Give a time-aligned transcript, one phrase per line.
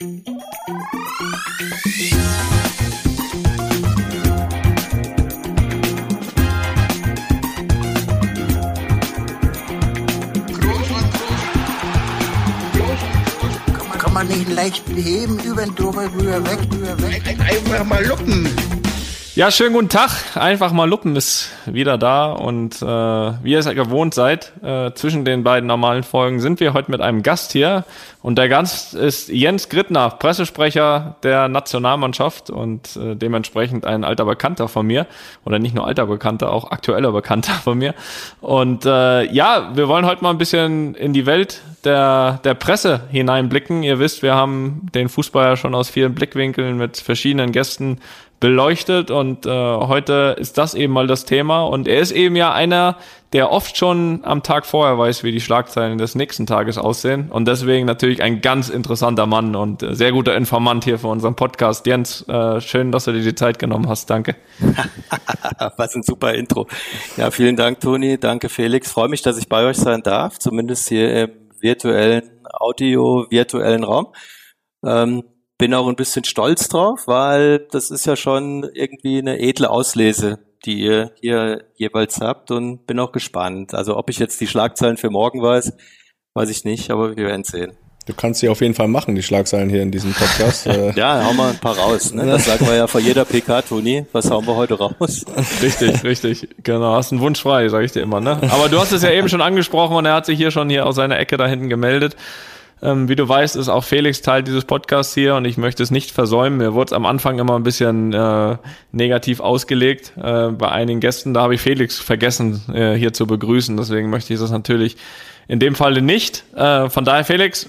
[0.00, 0.08] Kann
[14.14, 17.22] man nicht leicht beheben, über den drüber, rüber, weg, rüber, weg.
[17.38, 18.79] Einfach mal luppen.
[19.40, 20.10] Ja, schönen guten Tag.
[20.34, 24.92] Einfach mal Luppen ist wieder da und äh, wie ihr es ja gewohnt seid, äh,
[24.92, 27.86] zwischen den beiden normalen Folgen sind wir heute mit einem Gast hier
[28.20, 34.68] und der Gast ist Jens Grittner, Pressesprecher der Nationalmannschaft und äh, dementsprechend ein alter Bekannter
[34.68, 35.06] von mir
[35.46, 37.94] oder nicht nur alter Bekannter, auch aktueller Bekannter von mir.
[38.42, 43.04] Und äh, ja, wir wollen heute mal ein bisschen in die Welt der, der Presse
[43.10, 43.84] hineinblicken.
[43.84, 48.00] Ihr wisst, wir haben den Fußball ja schon aus vielen Blickwinkeln mit verschiedenen Gästen
[48.40, 52.54] beleuchtet und äh, heute ist das eben mal das Thema und er ist eben ja
[52.54, 52.96] einer,
[53.34, 57.46] der oft schon am Tag vorher weiß, wie die Schlagzeilen des nächsten Tages aussehen und
[57.46, 61.86] deswegen natürlich ein ganz interessanter Mann und äh, sehr guter Informant hier für unseren Podcast.
[61.86, 64.08] Jens, äh, schön, dass du dir die Zeit genommen hast.
[64.08, 64.36] Danke.
[65.76, 66.66] Was ein super Intro.
[67.18, 68.18] Ja, vielen Dank, Toni.
[68.18, 68.90] Danke, Felix.
[68.90, 71.30] Freue mich, dass ich bei euch sein darf, zumindest hier im
[71.60, 72.22] virtuellen
[72.58, 74.08] Audio, virtuellen Raum.
[74.82, 75.24] Ähm,
[75.60, 80.38] bin auch ein bisschen stolz drauf, weil das ist ja schon irgendwie eine edle Auslese,
[80.64, 83.74] die ihr hier jeweils habt und bin auch gespannt.
[83.74, 85.74] Also ob ich jetzt die Schlagzeilen für morgen weiß,
[86.32, 87.72] weiß ich nicht, aber wir werden sehen.
[88.06, 90.66] Du kannst sie auf jeden Fall machen, die Schlagzeilen hier in diesem Podcast.
[90.66, 90.92] Äh.
[90.96, 92.14] ja, hauen wir ein paar raus.
[92.14, 92.24] Ne?
[92.24, 94.06] Das sagen wir ja vor jeder PK, Toni.
[94.12, 95.26] Was hauen wir heute raus?
[95.62, 96.48] Richtig, richtig.
[96.62, 98.20] Genau, hast einen Wunsch frei, sage ich dir immer.
[98.20, 98.40] Ne?
[98.50, 100.86] Aber du hast es ja eben schon angesprochen und er hat sich hier schon hier
[100.86, 102.16] aus seiner Ecke da hinten gemeldet.
[102.82, 105.90] Ähm, wie du weißt, ist auch Felix Teil dieses Podcasts hier und ich möchte es
[105.90, 106.58] nicht versäumen.
[106.58, 108.56] Mir wurde es am Anfang immer ein bisschen äh,
[108.92, 111.34] negativ ausgelegt äh, bei einigen Gästen.
[111.34, 113.76] Da habe ich Felix vergessen, äh, hier zu begrüßen.
[113.76, 114.96] Deswegen möchte ich das natürlich
[115.46, 116.44] in dem Falle nicht.
[116.54, 117.68] Äh, von daher, Felix,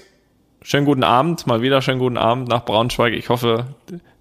[0.62, 1.46] schönen guten Abend.
[1.46, 3.12] Mal wieder schönen guten Abend nach Braunschweig.
[3.12, 3.66] Ich hoffe,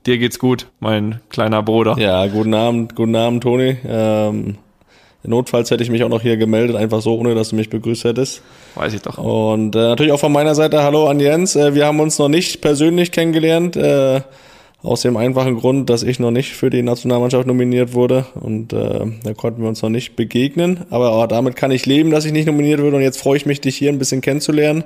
[0.05, 1.97] dir geht's gut, mein kleiner Bruder.
[1.97, 3.77] Ja, guten Abend, guten Abend, Toni.
[3.85, 4.57] Ähm
[5.23, 8.05] Notfalls hätte ich mich auch noch hier gemeldet, einfach so, ohne dass du mich begrüßt
[8.05, 8.41] hättest.
[8.75, 9.17] Weiß ich doch.
[9.19, 11.55] Und äh, natürlich auch von meiner Seite Hallo an Jens.
[11.55, 14.21] Äh, wir haben uns noch nicht persönlich kennengelernt, äh,
[14.83, 18.25] aus dem einfachen Grund, dass ich noch nicht für die Nationalmannschaft nominiert wurde.
[18.33, 20.85] Und äh, da konnten wir uns noch nicht begegnen.
[20.89, 22.95] Aber auch damit kann ich leben, dass ich nicht nominiert wurde.
[22.95, 24.83] Und jetzt freue ich mich, dich hier ein bisschen kennenzulernen.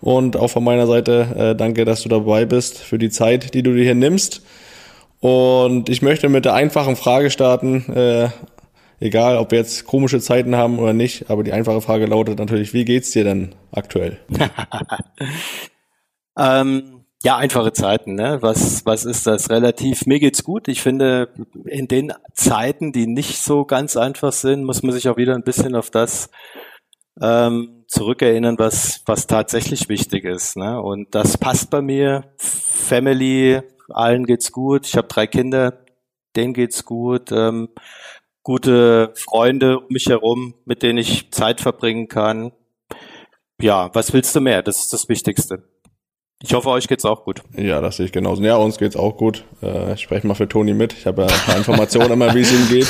[0.00, 3.62] Und auch von meiner Seite äh, danke, dass du dabei bist für die Zeit, die
[3.62, 4.42] du dir hier nimmst.
[5.20, 7.92] Und ich möchte mit der einfachen Frage starten.
[7.92, 8.28] Äh,
[9.00, 12.72] egal ob wir jetzt komische Zeiten haben oder nicht, aber die einfache Frage lautet natürlich,
[12.72, 14.18] wie geht's dir denn aktuell?
[16.38, 18.38] ähm, ja, einfache Zeiten, ne?
[18.40, 19.50] Was, was ist das?
[19.50, 20.68] Relativ, mir geht's gut.
[20.68, 21.30] Ich finde,
[21.64, 25.42] in den Zeiten, die nicht so ganz einfach sind, muss man sich auch wieder ein
[25.42, 26.30] bisschen auf das
[27.20, 30.56] ähm, zurückerinnern, was, was tatsächlich wichtig ist.
[30.56, 30.80] Ne?
[30.80, 32.24] Und das passt bei mir.
[32.36, 34.86] Family, allen geht's gut.
[34.86, 35.84] Ich habe drei Kinder,
[36.36, 37.32] denen geht's gut.
[37.32, 37.68] Ähm,
[38.46, 42.52] gute Freunde um mich herum, mit denen ich Zeit verbringen kann.
[43.60, 44.62] Ja, was willst du mehr?
[44.62, 45.64] Das ist das Wichtigste.
[46.40, 47.42] Ich hoffe, euch geht's auch gut.
[47.56, 48.44] Ja, das sehe ich genauso.
[48.44, 49.42] Ja, uns geht's auch gut.
[49.62, 50.92] Äh, ich spreche mal für Toni mit.
[50.92, 52.86] Ich habe ja ein paar Informationen immer, wie es ihm geht.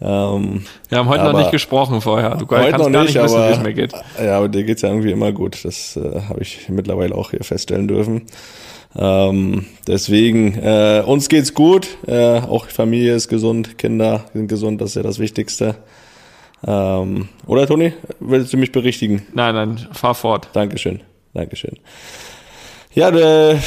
[0.00, 2.36] Ähm, wir haben heute noch nicht gesprochen vorher.
[2.36, 3.92] Du heute kannst noch gar nicht, wissen, aber, wie es mir geht.
[4.22, 5.64] Ja, aber dir geht's ja irgendwie immer gut.
[5.64, 8.26] Das äh, habe ich mittlerweile auch hier feststellen dürfen.
[8.94, 14.90] Ähm, deswegen, äh, uns geht's gut, äh, auch Familie ist gesund, Kinder sind gesund, das
[14.90, 15.76] ist ja das Wichtigste.
[16.66, 19.26] Ähm, oder Toni, willst du mich berichtigen?
[19.32, 20.48] Nein, nein, fahr fort.
[20.52, 21.00] Dankeschön,
[21.32, 21.78] Dankeschön.
[22.94, 23.58] Ja, der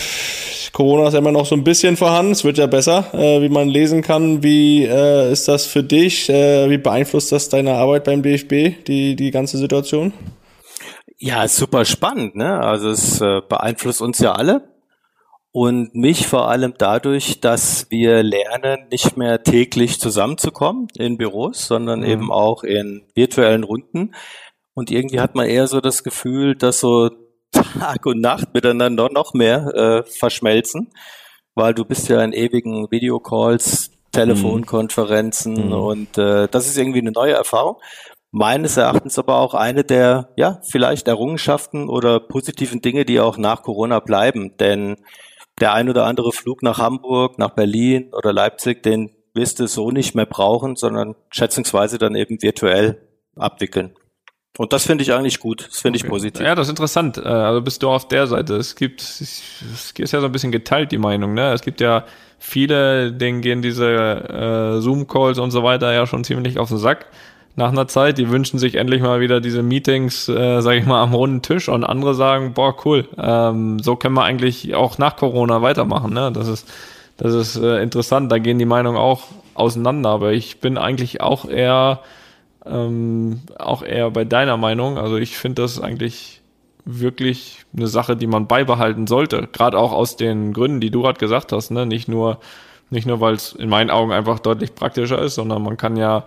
[0.72, 3.68] Corona ist immer noch so ein bisschen vorhanden, es wird ja besser, äh, wie man
[3.68, 4.44] lesen kann.
[4.44, 6.30] Wie äh, ist das für dich?
[6.30, 10.14] Äh, wie beeinflusst das deine Arbeit beim DFB, die, die ganze Situation?
[11.18, 12.60] Ja, super spannend, ne?
[12.60, 14.75] Also es äh, beeinflusst uns ja alle
[15.56, 22.02] und mich vor allem dadurch, dass wir lernen, nicht mehr täglich zusammenzukommen in Büros, sondern
[22.02, 22.08] mhm.
[22.08, 24.14] eben auch in virtuellen Runden.
[24.74, 27.10] Und irgendwie hat man eher so das Gefühl, dass so
[27.54, 30.92] Tag und Nacht miteinander noch mehr äh, verschmelzen,
[31.54, 35.72] weil du bist ja in ewigen Videocalls, Telefonkonferenzen mhm.
[35.72, 37.78] und äh, das ist irgendwie eine neue Erfahrung.
[38.32, 43.64] Meines Erachtens aber auch eine der, ja, vielleicht Errungenschaften oder positiven Dinge, die auch nach
[43.64, 44.58] Corona bleiben.
[44.58, 44.98] Denn
[45.60, 49.92] der ein oder andere Flug nach Hamburg, nach Berlin oder Leipzig, den wirst du so
[49.92, 53.02] nicht mehr brauchen, sondern schätzungsweise dann eben virtuell
[53.36, 53.96] abwickeln.
[54.58, 55.68] Und das finde ich eigentlich gut.
[55.68, 56.08] Das finde okay.
[56.08, 56.46] ich positiv.
[56.46, 57.18] Ja, das ist interessant.
[57.18, 58.56] Äh, also bist du auf der Seite.
[58.56, 59.22] Es gibt, es
[59.98, 61.52] ist ja so ein bisschen geteilt, die Meinung, ne?
[61.52, 62.06] Es gibt ja
[62.40, 67.08] viele, denen gehen diese äh, Zoom-Calls und so weiter ja schon ziemlich auf den Sack.
[67.56, 68.18] Nach einer Zeit.
[68.18, 71.70] Die wünschen sich endlich mal wieder diese Meetings, äh, sage ich mal, am runden Tisch
[71.70, 76.14] und andere sagen, boah, cool, ähm, so können wir eigentlich auch nach Corona weitermachen.
[76.14, 76.32] Ne?
[76.32, 76.72] Das ist,
[77.18, 78.32] das ist äh, interessant.
[78.32, 79.24] Da gehen die Meinungen auch
[79.54, 80.10] auseinander.
[80.10, 82.02] Aber ich bin eigentlich auch eher,
[82.66, 84.98] ähm, auch eher bei deiner Meinung.
[84.98, 86.42] Also ich finde das eigentlich
[86.84, 89.48] wirklich eine Sache, die man beibehalten sollte.
[89.52, 91.72] Gerade auch aus den Gründen, die du gerade gesagt hast.
[91.72, 91.86] Ne?
[91.86, 92.40] Nicht nur,
[92.90, 96.26] nicht nur, weil es in meinen Augen einfach deutlich praktischer ist, sondern man kann ja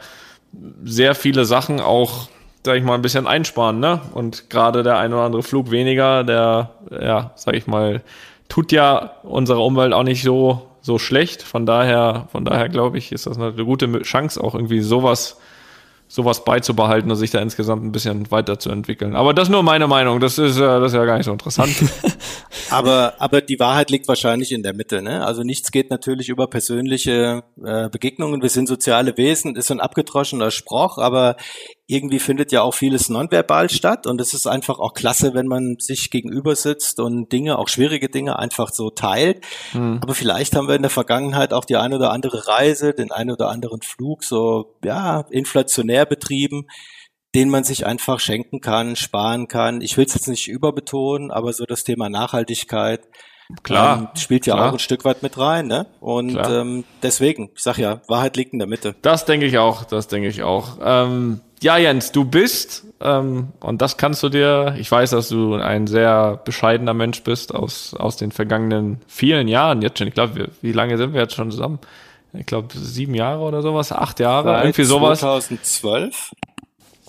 [0.84, 2.28] sehr viele Sachen auch,
[2.64, 4.00] sag ich mal, ein bisschen einsparen, ne?
[4.14, 8.02] Und gerade der ein oder andere Flug weniger, der, ja, sag ich mal,
[8.48, 11.42] tut ja unserer Umwelt auch nicht so, so schlecht.
[11.42, 15.38] Von daher, von daher glaube ich, ist das eine gute Chance, auch irgendwie sowas
[16.08, 19.14] sowas beizubehalten und sich da insgesamt ein bisschen weiterzuentwickeln.
[19.14, 20.20] Aber das ist nur meine Meinung.
[20.20, 21.74] Das ist, äh, das ist ja gar nicht so interessant.
[22.70, 25.02] aber, aber die Wahrheit liegt wahrscheinlich in der Mitte.
[25.02, 25.24] Ne?
[25.24, 28.40] Also nichts geht natürlich über persönliche äh, Begegnungen.
[28.40, 31.36] Wir sind soziale Wesen, ist so ein abgedroschener Spruch, aber
[31.90, 35.76] irgendwie findet ja auch vieles nonverbal statt und es ist einfach auch klasse, wenn man
[35.78, 39.42] sich gegenüber sitzt und Dinge, auch schwierige Dinge einfach so teilt.
[39.72, 39.98] Mhm.
[40.02, 43.30] Aber vielleicht haben wir in der Vergangenheit auch die eine oder andere Reise, den einen
[43.30, 46.66] oder anderen Flug so, ja, inflationär betrieben,
[47.34, 49.80] den man sich einfach schenken kann, sparen kann.
[49.80, 53.08] Ich will es jetzt nicht überbetonen, aber so das Thema Nachhaltigkeit,
[53.62, 53.98] Klar.
[53.98, 54.68] Ähm, spielt ja klar.
[54.68, 55.86] auch ein Stück weit mit rein, ne?
[56.00, 58.94] Und ähm, deswegen, ich sag ja, Wahrheit liegt in der Mitte.
[59.00, 60.76] Das denke ich auch, das denke ich auch.
[60.82, 65.54] Ähm, ja, Jens, du bist, ähm, und das kannst du dir, ich weiß, dass du
[65.54, 70.08] ein sehr bescheidener Mensch bist aus, aus den vergangenen vielen Jahren jetzt schon.
[70.08, 71.78] Ich glaube, wie lange sind wir jetzt schon zusammen?
[72.32, 75.20] Ich glaube, sieben Jahre oder sowas, acht Jahre, Seit irgendwie sowas.
[75.20, 76.32] 2012?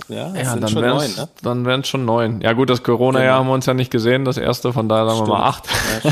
[0.07, 1.29] Ja, ja dann wären es ne?
[1.41, 2.41] dann wären's schon neun.
[2.41, 3.39] Ja gut, das Corona-Jahr genau.
[3.39, 5.29] haben wir uns ja nicht gesehen, das erste, von daher sagen Stimmt.
[5.29, 5.67] wir mal acht.
[6.03, 6.11] Ja,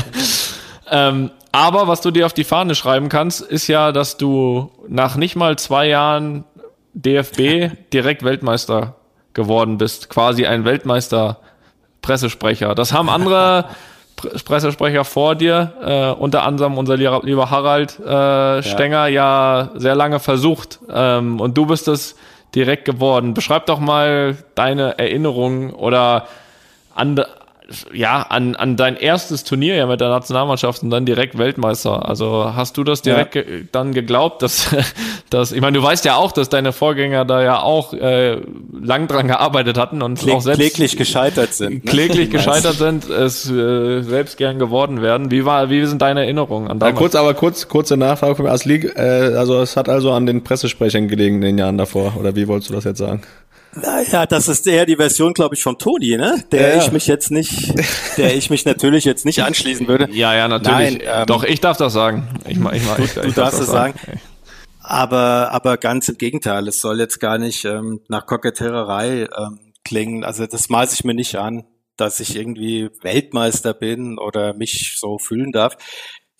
[1.08, 5.16] ähm, aber was du dir auf die Fahne schreiben kannst, ist ja, dass du nach
[5.16, 6.44] nicht mal zwei Jahren
[6.98, 8.94] DFB direkt Weltmeister
[9.34, 12.74] geworden bist, quasi ein Weltmeister-Pressesprecher.
[12.74, 13.66] Das haben andere
[14.44, 19.60] Pressesprecher vor dir, äh, unter anderem unser lieber Harald äh, Stenger, ja.
[19.60, 20.80] ja sehr lange versucht.
[20.90, 22.16] Ähm, und du bist es
[22.54, 23.34] direkt geworden.
[23.34, 26.26] Beschreib doch mal deine Erinnerungen oder
[26.96, 27.24] an,
[27.92, 32.08] ja, an, an dein erstes Turnier ja mit der Nationalmannschaft und dann direkt Weltmeister.
[32.08, 33.42] Also hast du das direkt ja.
[33.42, 34.74] ge dann geglaubt, dass,
[35.30, 38.40] dass, ich meine, du weißt ja auch, dass deine Vorgänger da ja auch äh,
[38.80, 41.84] lang dran gearbeitet hatten und Kläg auch selbst kläglich gescheitert sind.
[41.84, 41.90] Ne?
[41.90, 45.30] Kläglich gescheitert sind, es äh, selbst gern geworden werden.
[45.30, 46.94] Wie war, wie sind deine Erinnerungen an damals?
[46.94, 48.96] Ja, kurz, aber kurz, kurze Nachfrage von mir.
[48.96, 52.48] Äh, also es hat also an den Pressesprechern gelegen in den Jahren davor, oder wie
[52.48, 53.22] wolltest du das jetzt sagen?
[53.74, 56.42] Naja, das ist eher die Version, glaube ich, von Toni, ne?
[56.50, 57.74] Der ja, ich mich jetzt nicht,
[58.16, 60.08] der ich mich natürlich jetzt nicht anschließen würde.
[60.18, 60.98] Ja, ja, natürlich.
[60.98, 62.28] Nein, ähm, Doch, ich darf das sagen.
[62.44, 63.94] Ich, ich, mach, du, ich, du darf darfst es sagen.
[63.98, 64.20] sagen.
[64.80, 66.66] Aber, aber ganz im Gegenteil.
[66.66, 70.24] Es soll jetzt gar nicht ähm, nach Kokettererei ähm, klingen.
[70.24, 71.64] Also das maße ich mir nicht an,
[71.96, 75.76] dass ich irgendwie Weltmeister bin oder mich so fühlen darf.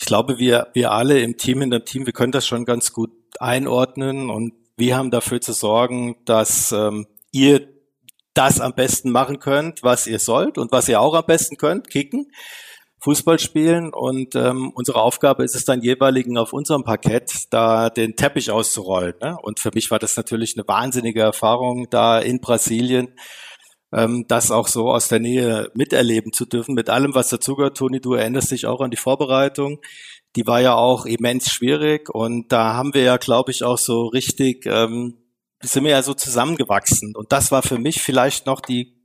[0.01, 2.93] Ich glaube, wir, wir alle im Team, in dem Team, wir können das schon ganz
[2.93, 7.69] gut einordnen und wir haben dafür zu sorgen, dass ähm, ihr
[8.35, 11.91] das am besten machen könnt, was ihr sollt und was ihr auch am besten könnt,
[11.91, 12.31] kicken,
[13.01, 13.93] Fußball spielen.
[13.93, 19.15] Und ähm, unsere Aufgabe ist es dann jeweiligen auf unserem Parkett, da den Teppich auszurollen.
[19.21, 19.37] Ne?
[19.43, 23.15] Und für mich war das natürlich eine wahnsinnige Erfahrung, da in Brasilien
[23.93, 27.77] ähm, das auch so aus der Nähe miterleben zu dürfen, mit allem, was dazugehört.
[27.77, 29.81] Toni, du erinnerst dich auch an die Vorbereitung.
[30.37, 34.07] Die war ja auch immens schwierig und da haben wir ja, glaube ich, auch so
[34.07, 35.17] richtig ähm,
[35.63, 37.15] sind wir ja so zusammengewachsen.
[37.17, 38.99] Und das war für mich vielleicht noch die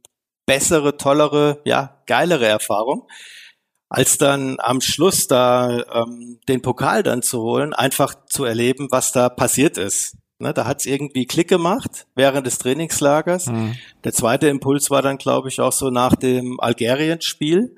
[0.46, 3.08] bessere, tollere, ja, geilere Erfahrung,
[3.90, 9.12] als dann am Schluss da ähm, den Pokal dann zu holen, einfach zu erleben, was
[9.12, 10.18] da passiert ist.
[10.40, 13.48] Ne, da hat's irgendwie Klick gemacht während des Trainingslagers.
[13.48, 13.76] Mhm.
[14.04, 17.76] Der zweite Impuls war dann, glaube ich, auch so nach dem Algerien-Spiel,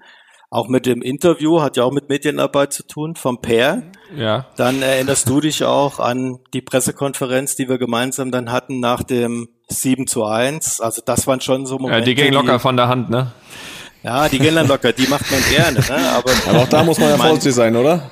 [0.49, 3.83] auch mit dem Interview, hat ja auch mit Medienarbeit zu tun, vom Per.
[4.15, 4.45] Ja.
[4.55, 9.49] Dann erinnerst du dich auch an die Pressekonferenz, die wir gemeinsam dann hatten nach dem
[9.67, 10.81] 7 zu 1.
[10.81, 11.99] Also das waren schon so Momente.
[11.99, 13.31] Ja, die gehen locker von der Hand, ne?
[14.03, 16.09] Ja, die gehen dann locker, die macht man gerne, ne?
[16.11, 18.11] Aber, Aber auch da muss man ja vorsichtig sein, oder?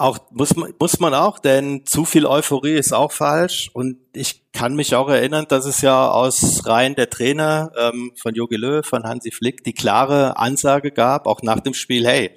[0.00, 3.70] Auch muss man, muss man auch, denn zu viel Euphorie ist auch falsch.
[3.74, 8.34] Und ich kann mich auch erinnern, dass es ja aus Reihen der Trainer ähm, von
[8.34, 12.34] Jogi Löw, von Hansi Flick, die klare Ansage gab, auch nach dem Spiel, hey,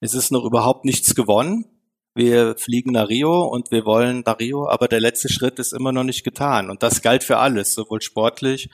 [0.00, 1.66] es ist noch überhaupt nichts gewonnen.
[2.14, 5.92] Wir fliegen nach Rio und wir wollen nach Rio, aber der letzte Schritt ist immer
[5.92, 6.70] noch nicht getan.
[6.70, 8.70] Und das galt für alles, sowohl sportlich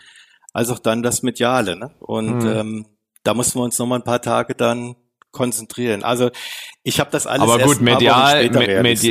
[0.53, 1.75] als auch dann das Mediale.
[1.75, 1.97] Ne?
[1.99, 2.49] Und mhm.
[2.49, 2.87] ähm,
[3.25, 4.95] da mussten wir uns noch mal ein paar Tage dann
[5.33, 6.03] konzentrieren.
[6.05, 6.31] Also
[6.83, 8.49] ich habe das alles Aber gut, medial,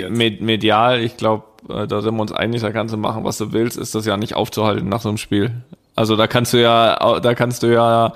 [0.09, 3.37] med, medial, ich glaube, äh, da sind wir uns einig, da kannst du machen, was
[3.37, 5.51] du willst, ist das ja nicht aufzuhalten nach so einem Spiel.
[5.95, 8.13] Also da kannst du ja, da kannst du ja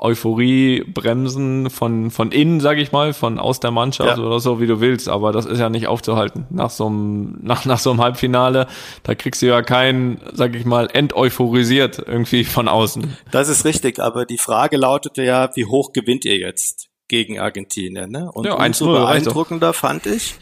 [0.00, 4.24] Euphorie bremsen von, von innen, sag ich mal, von aus der Mannschaft ja.
[4.24, 6.46] oder so, wie du willst, aber das ist ja nicht aufzuhalten.
[6.50, 8.66] Nach so einem, nach, nach so einem Halbfinale,
[9.02, 13.16] da kriegst du ja keinen, sag ich mal, enteuphorisiert irgendwie von außen.
[13.30, 18.10] Das ist richtig, aber die Frage lautete ja, wie hoch gewinnt ihr jetzt gegen Argentinien?
[18.10, 18.30] Ne?
[18.32, 20.36] Und ja, umso beeindruckender fand ich,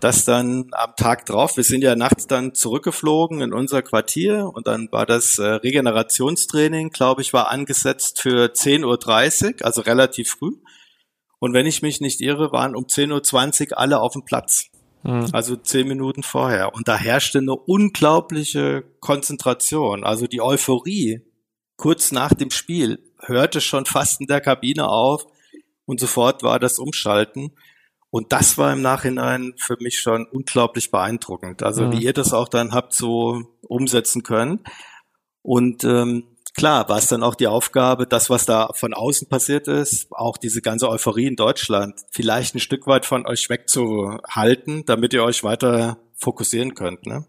[0.00, 4.66] dass dann am Tag drauf, wir sind ja nachts dann zurückgeflogen in unser Quartier und
[4.66, 8.84] dann war das äh, Regenerationstraining, glaube ich, war angesetzt für 10.30
[9.60, 10.56] Uhr, also relativ früh.
[11.38, 14.66] Und wenn ich mich nicht irre, waren um 10.20 Uhr alle auf dem Platz.
[15.04, 15.28] Mhm.
[15.32, 16.74] Also zehn Minuten vorher.
[16.74, 20.04] Und da herrschte eine unglaubliche Konzentration.
[20.04, 21.22] Also die Euphorie
[21.78, 25.26] kurz nach dem Spiel hörte schon fast in der Kabine auf
[25.90, 27.50] und sofort war das Umschalten.
[28.10, 31.64] Und das war im Nachhinein für mich schon unglaublich beeindruckend.
[31.64, 31.92] Also mhm.
[31.92, 34.60] wie ihr das auch dann habt so umsetzen können.
[35.42, 39.66] Und ähm, klar war es dann auch die Aufgabe, das, was da von außen passiert
[39.66, 45.12] ist, auch diese ganze Euphorie in Deutschland, vielleicht ein Stück weit von euch wegzuhalten, damit
[45.12, 47.04] ihr euch weiter fokussieren könnt.
[47.04, 47.26] Ne?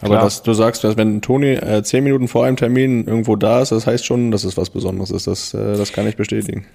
[0.00, 3.62] Aber dass du sagst, dass wenn Toni äh, zehn Minuten vor einem Termin irgendwo da
[3.62, 5.26] ist, das heißt schon, dass es was Besonderes ist.
[5.26, 6.66] Das, äh, das kann ich bestätigen.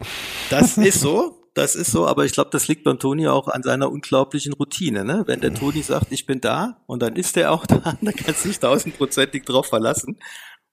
[0.50, 3.62] Das ist so das ist so, aber ich glaube, das liegt beim Toni auch an
[3.62, 5.06] seiner unglaublichen Routine.
[5.06, 5.24] Ne?
[5.28, 8.44] Wenn der Toni sagt, ich bin da und dann ist er auch da, dann kannst
[8.44, 10.18] du dich tausendprozentig drauf verlassen.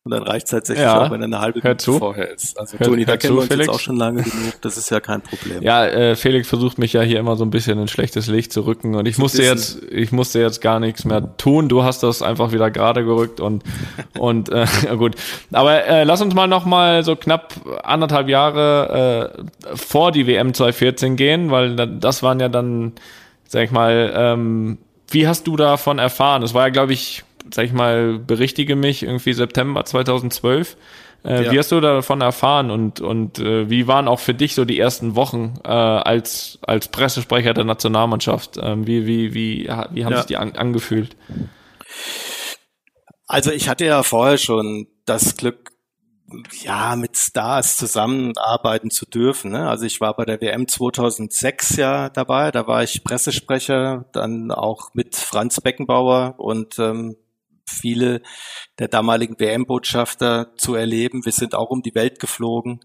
[0.02, 2.59] Und dann reicht es tatsächlich ja, auch, wenn er eine halbe Minute vorher ist.
[2.59, 3.66] Also hör, Toni, da kennen wir uns Felix?
[3.66, 4.54] jetzt auch schon lange genug.
[4.62, 5.62] Das ist ja kein Problem.
[5.62, 8.62] Ja, äh, Felix versucht mich ja hier immer so ein bisschen in schlechtes Licht zu
[8.62, 11.69] rücken und ich so musste jetzt, ich musste jetzt gar nichts mehr tun.
[11.69, 13.62] Du hast das einfach wieder gerade gerückt und
[14.19, 14.64] und äh,
[14.97, 15.16] gut.
[15.52, 17.52] Aber äh, lass uns mal noch mal so knapp
[17.85, 22.92] anderthalb Jahre äh, vor die WM 2014 gehen, weil das waren ja dann,
[23.47, 24.78] sag ich mal, ähm,
[25.11, 26.40] wie hast du davon erfahren?
[26.40, 30.76] Das war ja, glaube ich sag ich mal, berichtige mich, irgendwie September 2012.
[31.23, 31.52] Äh, ja.
[31.52, 34.78] Wie hast du davon erfahren und, und äh, wie waren auch für dich so die
[34.78, 38.59] ersten Wochen äh, als, als Pressesprecher der Nationalmannschaft?
[38.61, 40.16] Ähm, wie, wie, wie, wie haben ja.
[40.19, 41.16] sich die an, angefühlt?
[43.26, 45.71] Also ich hatte ja vorher schon das Glück,
[46.62, 49.50] ja, mit Stars zusammenarbeiten zu dürfen.
[49.50, 49.69] Ne?
[49.69, 54.95] Also ich war bei der WM 2006 ja dabei, da war ich Pressesprecher, dann auch
[54.95, 57.16] mit Franz Beckenbauer und ähm,
[57.71, 58.23] viele
[58.79, 61.25] der damaligen WM-Botschafter zu erleben.
[61.25, 62.81] Wir sind auch um die Welt geflogen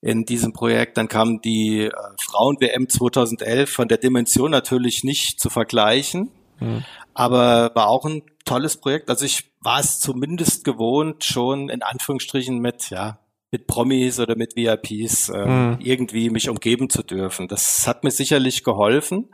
[0.00, 0.98] in diesem Projekt.
[0.98, 1.90] Dann kam die äh,
[2.20, 6.30] Frauen-WM 2011 von der Dimension natürlich nicht zu vergleichen,
[6.60, 6.84] mhm.
[7.14, 9.08] aber war auch ein tolles Projekt.
[9.08, 13.18] Also ich war es zumindest gewohnt, schon in Anführungsstrichen mit, ja,
[13.50, 15.78] mit Promis oder mit VIPs äh, mhm.
[15.80, 17.48] irgendwie mich umgeben zu dürfen.
[17.48, 19.30] Das hat mir sicherlich geholfen.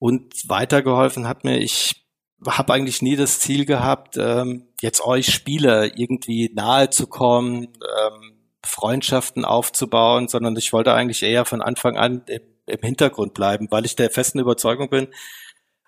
[0.00, 2.07] Und weitergeholfen hat mir, ich
[2.46, 8.38] habe eigentlich nie das Ziel gehabt, ähm, jetzt euch Spieler irgendwie nahe zu kommen, ähm,
[8.64, 13.84] Freundschaften aufzubauen, sondern ich wollte eigentlich eher von Anfang an im, im Hintergrund bleiben, weil
[13.84, 15.08] ich der festen Überzeugung bin,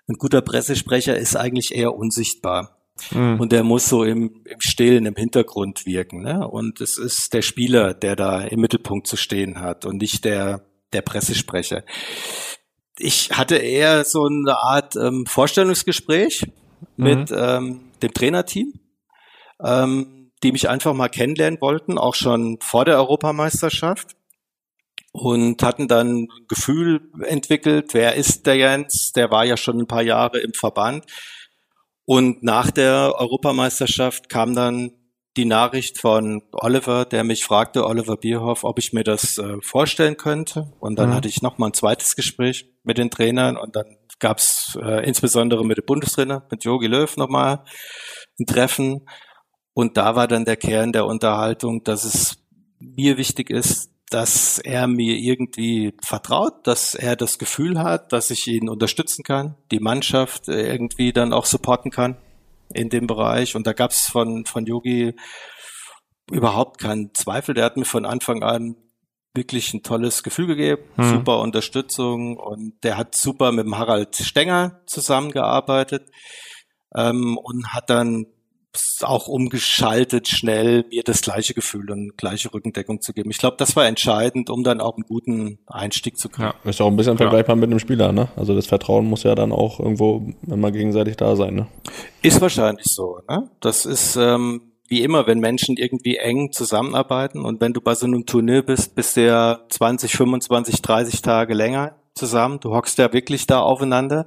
[0.08, 2.76] ein guter Pressesprecher ist eigentlich eher unsichtbar.
[3.12, 3.40] Mhm.
[3.40, 6.22] Und der muss so im, im Stillen, im Hintergrund wirken.
[6.22, 6.46] Ne?
[6.46, 10.66] Und es ist der Spieler, der da im Mittelpunkt zu stehen hat und nicht der,
[10.92, 11.84] der Pressesprecher
[12.98, 16.46] ich hatte eher so eine Art ähm, Vorstellungsgespräch
[16.96, 17.04] mhm.
[17.04, 18.74] mit ähm, dem Trainerteam,
[19.62, 24.16] ähm, die mich einfach mal kennenlernen wollten, auch schon vor der Europameisterschaft
[25.12, 29.12] und hatten dann ein Gefühl entwickelt, wer ist der Jens?
[29.12, 31.04] Der war ja schon ein paar Jahre im Verband.
[32.04, 34.92] Und nach der Europameisterschaft kam dann
[35.36, 40.16] die Nachricht von Oliver, der mich fragte, Oliver Bierhoff, ob ich mir das äh, vorstellen
[40.16, 40.72] könnte.
[40.80, 41.14] Und dann mhm.
[41.14, 45.64] hatte ich nochmal ein zweites Gespräch mit den Trainern und dann gab es äh, insbesondere
[45.64, 47.64] mit dem Bundestrainer, mit Jogi Löw nochmal
[48.38, 49.06] ein Treffen.
[49.72, 52.38] Und da war dann der Kern der Unterhaltung, dass es
[52.80, 58.48] mir wichtig ist, dass er mir irgendwie vertraut, dass er das Gefühl hat, dass ich
[58.48, 62.16] ihn unterstützen kann, die Mannschaft irgendwie dann auch supporten kann
[62.74, 63.56] in dem Bereich.
[63.56, 65.14] Und da gab es von, von Yogi
[66.30, 67.54] überhaupt keinen Zweifel.
[67.54, 68.76] Der hat mir von Anfang an
[69.34, 71.08] wirklich ein tolles Gefühl gegeben, hm.
[71.08, 76.10] super Unterstützung und der hat super mit dem Harald Stenger zusammengearbeitet
[76.96, 78.26] ähm, und hat dann
[79.02, 83.30] auch umgeschaltet, schnell mir das gleiche Gefühl und gleiche Rückendeckung zu geben.
[83.30, 86.52] Ich glaube, das war entscheidend, um dann auch einen guten Einstieg zu kriegen.
[86.64, 87.60] Ja, ist auch ein bisschen vergleichbar ja.
[87.60, 88.28] mit einem Spieler, ne?
[88.36, 91.66] Also das Vertrauen muss ja dann auch irgendwo immer gegenseitig da sein, ne?
[92.22, 93.50] Ist wahrscheinlich so, ne?
[93.60, 98.06] Das ist ähm, wie immer, wenn Menschen irgendwie eng zusammenarbeiten und wenn du bei so
[98.06, 102.60] einem Turnier bist, bist du ja 20, 25, 30 Tage länger zusammen.
[102.60, 104.26] Du hockst ja wirklich da aufeinander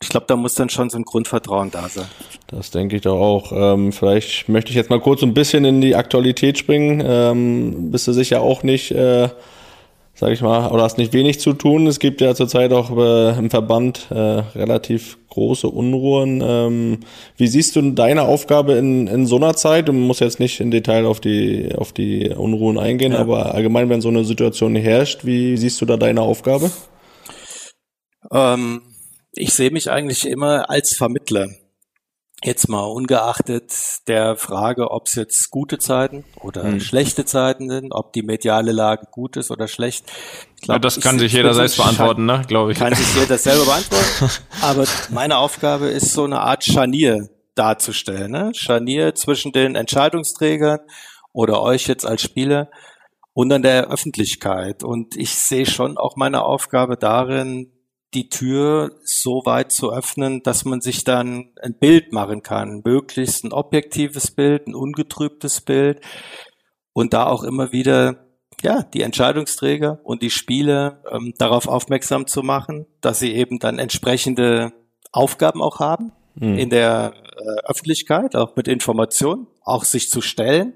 [0.00, 2.06] ich glaube, da muss dann schon so ein Grundvertrauen da sein.
[2.46, 3.52] Das denke ich doch auch.
[3.52, 7.02] Ähm, vielleicht möchte ich jetzt mal kurz ein bisschen in die Aktualität springen.
[7.04, 9.28] Ähm, bist du sicher auch nicht, äh,
[10.14, 11.86] sag ich mal, oder hast nicht wenig zu tun.
[11.88, 16.42] Es gibt ja zurzeit auch äh, im Verband äh, relativ große Unruhen.
[16.46, 17.00] Ähm,
[17.36, 19.88] wie siehst du deine Aufgabe in, in so einer Zeit?
[19.88, 23.18] Du musst jetzt nicht in Detail auf die, auf die Unruhen eingehen, ja.
[23.18, 26.70] aber allgemein, wenn so eine Situation herrscht, wie siehst du da deine Aufgabe?
[28.32, 28.82] Ähm
[29.32, 31.48] ich sehe mich eigentlich immer als Vermittler.
[32.44, 33.72] Jetzt mal ungeachtet
[34.06, 36.80] der Frage, ob es jetzt gute Zeiten oder hm.
[36.80, 40.04] schlechte Zeiten sind, ob die mediale Lage gut ist oder schlecht.
[40.62, 42.78] Glaub, ja, das kann ich, sich jeder selbst beantworten, ne, glaube ich.
[42.78, 44.30] Kann sich jeder selber beantworten.
[44.62, 48.30] Aber meine Aufgabe ist so eine Art Scharnier darzustellen.
[48.30, 48.52] Ne?
[48.54, 50.78] Scharnier zwischen den Entscheidungsträgern
[51.32, 52.70] oder euch jetzt als Spieler
[53.32, 54.84] und an der Öffentlichkeit.
[54.84, 57.72] Und ich sehe schon auch meine Aufgabe darin,
[58.14, 63.44] die Tür so weit zu öffnen, dass man sich dann ein Bild machen kann, möglichst
[63.44, 66.00] ein objektives Bild, ein ungetrübtes Bild.
[66.92, 68.26] Und da auch immer wieder
[68.62, 73.78] ja die Entscheidungsträger und die Spieler ähm, darauf aufmerksam zu machen, dass sie eben dann
[73.78, 74.72] entsprechende
[75.12, 76.58] Aufgaben auch haben mhm.
[76.58, 80.74] in der äh, Öffentlichkeit, auch mit Informationen, auch sich zu stellen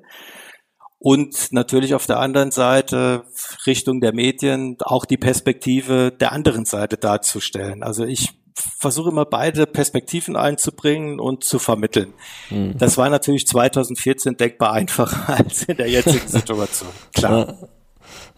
[1.02, 3.24] und natürlich auf der anderen Seite
[3.66, 7.82] Richtung der Medien auch die Perspektive der anderen Seite darzustellen.
[7.82, 8.30] Also ich
[8.78, 12.14] versuche immer beide Perspektiven einzubringen und zu vermitteln.
[12.50, 12.78] Mhm.
[12.78, 16.90] Das war natürlich 2014 denkbar einfacher als in der jetzigen Situation.
[17.12, 17.58] Klar.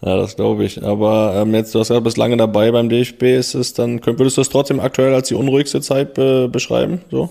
[0.01, 0.15] Ja.
[0.17, 0.83] das glaube ich.
[0.83, 4.37] Aber ähm, jetzt, du hast ja bis lange dabei beim DFB, ist es dann, würdest
[4.37, 7.01] du es trotzdem aktuell als die unruhigste Zeit be beschreiben?
[7.11, 7.29] So?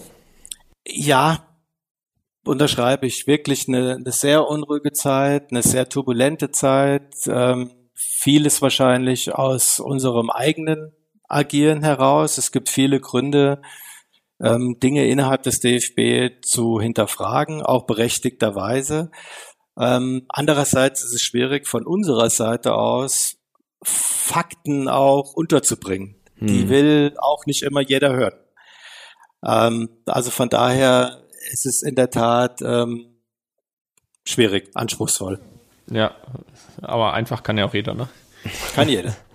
[0.86, 1.44] Ja,
[2.44, 7.14] unterschreibe ich wirklich eine, eine sehr unruhige Zeit, eine sehr turbulente Zeit.
[7.26, 10.92] Ähm, vieles wahrscheinlich aus unserem eigenen
[11.28, 12.38] Agieren heraus.
[12.38, 13.62] Es gibt viele Gründe,
[14.40, 19.10] ähm, Dinge innerhalb des DFB zu hinterfragen, auch berechtigterweise.
[19.78, 23.36] Ähm, andererseits ist es schwierig, von unserer Seite aus
[23.82, 26.16] Fakten auch unterzubringen.
[26.38, 26.46] Hm.
[26.46, 28.34] Die will auch nicht immer jeder hören.
[29.44, 33.06] Ähm, also von daher es ist in der Tat ähm,
[34.24, 35.40] schwierig, anspruchsvoll.
[35.90, 36.14] Ja,
[36.80, 38.08] aber einfach kann ja auch jeder, ne?
[38.74, 39.14] Kann jeder.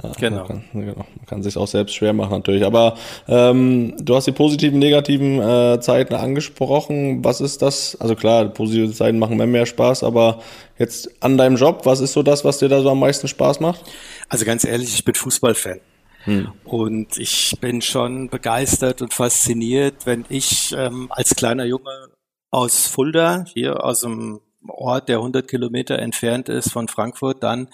[0.00, 0.36] Ja, genau.
[0.36, 0.94] Man kann, genau.
[1.16, 2.64] Man kann sich auch selbst schwer machen natürlich.
[2.64, 7.24] Aber ähm, du hast die positiven, negativen äh, Zeiten angesprochen.
[7.24, 7.96] Was ist das?
[8.00, 10.40] Also klar, positive Zeiten machen mehr, mehr Spaß, aber
[10.78, 13.58] jetzt an deinem Job, was ist so das, was dir da so am meisten Spaß
[13.58, 13.80] macht?
[14.28, 15.80] Also ganz ehrlich, ich bin Fußballfan.
[16.28, 16.52] Hm.
[16.64, 22.10] Und ich bin schon begeistert und fasziniert, wenn ich ähm, als kleiner Junge
[22.50, 27.68] aus Fulda, hier aus einem Ort, der 100 Kilometer entfernt ist von Frankfurt, dann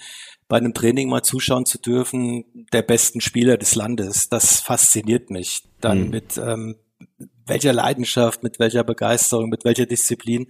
[0.47, 4.29] bei einem Training mal zuschauen zu dürfen, der besten Spieler des Landes.
[4.29, 5.63] Das fasziniert mich.
[5.81, 6.09] Dann hm.
[6.11, 6.75] mit ähm,
[7.45, 10.47] welcher Leidenschaft, mit welcher Begeisterung, mit welcher Disziplin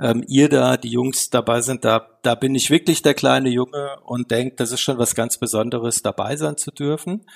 [0.00, 3.96] ähm, ihr da, die Jungs dabei sind, da, da bin ich wirklich der kleine Junge
[4.04, 7.26] und denke, das ist schon was ganz Besonderes, dabei sein zu dürfen.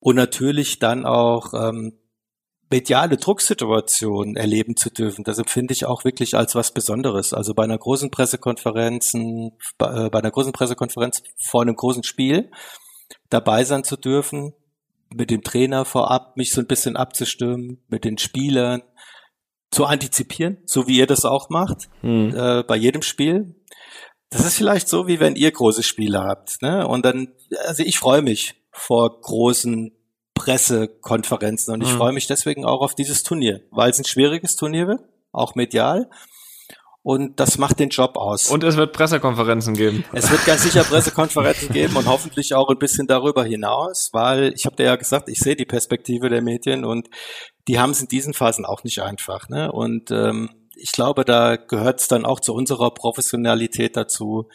[0.00, 1.98] Und natürlich dann auch ähm,
[2.70, 5.24] mediale Drucksituationen erleben zu dürfen.
[5.24, 7.32] Das empfinde ich auch wirklich als was Besonderes.
[7.32, 9.12] Also bei einer großen Pressekonferenz,
[9.78, 12.50] bei, äh, bei einer großen Pressekonferenz vor einem großen Spiel
[13.30, 14.52] dabei sein zu dürfen,
[15.14, 18.82] mit dem Trainer vorab mich so ein bisschen abzustimmen, mit den Spielern,
[19.74, 22.34] zu antizipieren, so wie ihr das auch macht, mhm.
[22.34, 23.54] äh, bei jedem Spiel.
[24.30, 26.62] Das ist vielleicht so, wie wenn ihr große Spiele habt.
[26.62, 26.86] Ne?
[26.86, 27.28] Und dann,
[27.66, 29.92] also ich freue mich vor großen
[30.34, 31.96] Pressekonferenzen und ich mhm.
[31.96, 35.00] freue mich deswegen auch auf dieses Turnier, weil es ein schwieriges Turnier wird,
[35.32, 36.10] auch medial.
[37.04, 38.50] Und das macht den Job aus.
[38.50, 40.06] Und es wird Pressekonferenzen geben.
[40.14, 44.64] Es wird ganz sicher Pressekonferenzen geben und hoffentlich auch ein bisschen darüber hinaus, weil ich
[44.64, 47.10] habe dir ja gesagt, ich sehe die Perspektive der Medien und
[47.68, 49.50] die haben es in diesen Phasen auch nicht einfach.
[49.50, 49.70] Ne?
[49.70, 54.48] Und ähm, ich glaube, da gehört es dann auch zu unserer Professionalität dazu,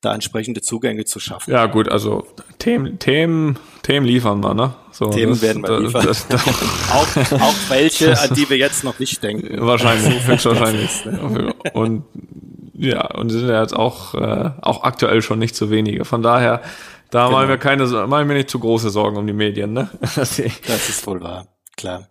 [0.00, 1.52] da entsprechende Zugänge zu schaffen.
[1.52, 2.26] Ja, gut, also
[2.58, 4.74] Themen, Themen, Themen liefern wir, ne?
[4.92, 6.06] So, Themen das, werden wir liefern.
[6.06, 6.46] Das, das,
[6.92, 9.48] auch, auch welche, an die wir jetzt noch nicht denken.
[9.66, 11.04] Wahrscheinlich, so wahrscheinlich.
[11.04, 11.54] Ne?
[11.74, 12.04] Und
[12.74, 16.06] ja, und sind ja jetzt auch, äh, auch aktuell schon nicht zu wenige.
[16.06, 16.62] Von daher,
[17.10, 17.36] da genau.
[17.36, 19.90] machen wir keine, machen wir nicht zu große Sorgen um die Medien, ne?
[20.00, 22.08] das ist wohl wahr, klar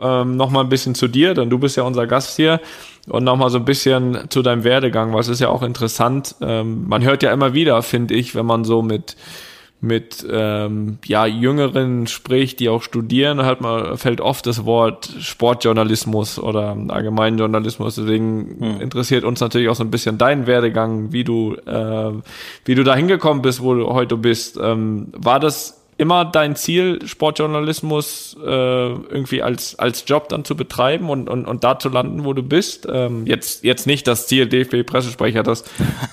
[0.00, 2.60] ähm, noch mal ein bisschen zu dir, denn du bist ja unser Gast hier
[3.08, 6.34] und noch mal so ein bisschen zu deinem Werdegang, was ist ja auch interessant.
[6.40, 9.16] Ähm, man hört ja immer wieder, finde ich, wenn man so mit
[9.82, 16.38] mit ähm, ja Jüngeren spricht, die auch studieren, halt mal fällt oft das Wort Sportjournalismus
[16.38, 17.94] oder Allgemeinjournalismus.
[17.94, 18.80] Deswegen hm.
[18.80, 22.12] interessiert uns natürlich auch so ein bisschen dein Werdegang, wie du äh,
[22.66, 24.58] wie du da hingekommen bist, wo du heute bist.
[24.62, 31.10] Ähm, war das immer dein Ziel, Sportjournalismus äh, irgendwie als, als Job dann zu betreiben
[31.10, 32.88] und, und, und da zu landen, wo du bist?
[32.90, 35.64] Ähm, jetzt, jetzt nicht das Ziel DFB-Pressesprecher, das,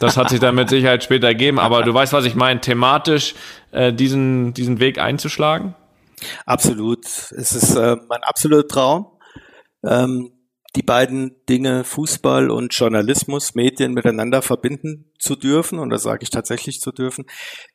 [0.01, 3.33] das hat sich dann mit Sicherheit später ergeben, aber du weißt, was ich meine, thematisch
[3.71, 5.73] äh, diesen, diesen Weg einzuschlagen?
[6.45, 7.05] Absolut.
[7.05, 9.07] Es ist äh, mein absoluter Traum.
[9.85, 10.31] Ähm,
[10.75, 15.79] die beiden Dinge Fußball und Journalismus, Medien miteinander verbinden zu dürfen.
[15.79, 17.25] Und das sage ich tatsächlich zu dürfen.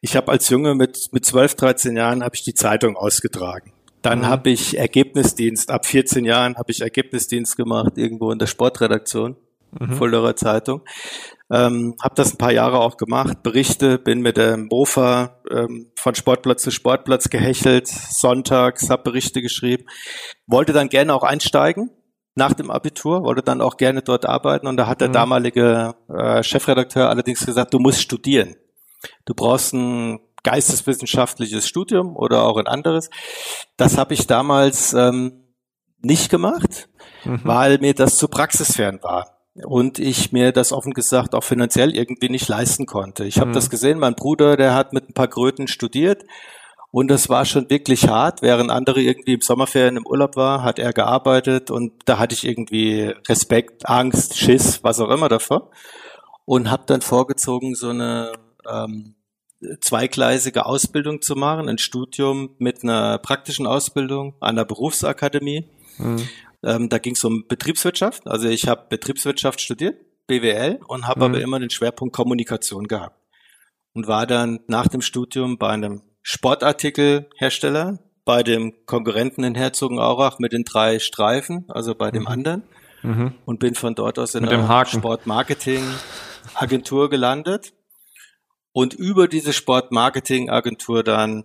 [0.00, 3.72] Ich habe als Junge mit, mit 12, 13 Jahren habe ich die Zeitung ausgetragen.
[4.02, 4.26] Dann mhm.
[4.26, 5.70] habe ich Ergebnisdienst.
[5.70, 9.36] Ab 14 Jahren habe ich Ergebnisdienst gemacht, irgendwo in der Sportredaktion,
[9.78, 9.92] mhm.
[9.92, 10.82] Fulderer Zeitung.
[11.50, 16.14] Ähm, habe das ein paar Jahre auch gemacht, Berichte, bin mit dem Mofa ähm, von
[16.14, 19.84] Sportplatz zu Sportplatz gehechelt, sonntags, habe Berichte geschrieben,
[20.46, 21.90] wollte dann gerne auch einsteigen,
[22.34, 25.12] nach dem Abitur, wollte dann auch gerne dort arbeiten und da hat der mhm.
[25.12, 28.56] damalige äh, Chefredakteur allerdings gesagt, du musst studieren.
[29.24, 33.10] Du brauchst ein geisteswissenschaftliches Studium oder auch ein anderes.
[33.76, 35.44] Das habe ich damals ähm,
[36.00, 36.88] nicht gemacht,
[37.24, 37.40] mhm.
[37.44, 42.30] weil mir das zu praxisfern war und ich mir das offen gesagt auch finanziell irgendwie
[42.30, 43.24] nicht leisten konnte.
[43.24, 43.54] Ich habe mhm.
[43.54, 46.24] das gesehen, mein Bruder, der hat mit ein paar Kröten studiert
[46.92, 48.42] und das war schon wirklich hart.
[48.42, 52.46] Während andere irgendwie im Sommerferien im Urlaub war, hat er gearbeitet und da hatte ich
[52.46, 55.70] irgendwie Respekt, Angst, Schiss, was auch immer davor.
[56.44, 58.32] Und habe dann vorgezogen, so eine
[58.70, 59.14] ähm,
[59.80, 65.70] zweigleisige Ausbildung zu machen, ein Studium mit einer praktischen Ausbildung an der Berufsakademie.
[65.96, 66.28] Mhm.
[66.62, 68.26] Ähm, da ging es um Betriebswirtschaft.
[68.26, 71.34] Also ich habe Betriebswirtschaft studiert, BWL, und habe mhm.
[71.34, 73.16] aber immer den Schwerpunkt Kommunikation gehabt.
[73.94, 80.52] Und war dann nach dem Studium bei einem Sportartikelhersteller bei dem Konkurrenten in Herzogenaurach mit
[80.52, 82.28] den drei Streifen, also bei dem mhm.
[82.28, 82.62] anderen.
[83.02, 83.34] Mhm.
[83.44, 87.74] Und bin von dort aus in der Sportmarketing-Agentur gelandet.
[88.72, 91.44] Und über diese Sportmarketing-Agentur dann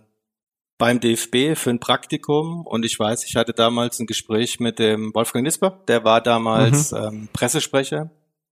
[0.78, 2.64] beim DFB für ein Praktikum.
[2.64, 6.92] Und ich weiß, ich hatte damals ein Gespräch mit dem Wolfgang Nisper, der war damals
[6.92, 6.98] mhm.
[6.98, 8.10] ähm, Pressesprecher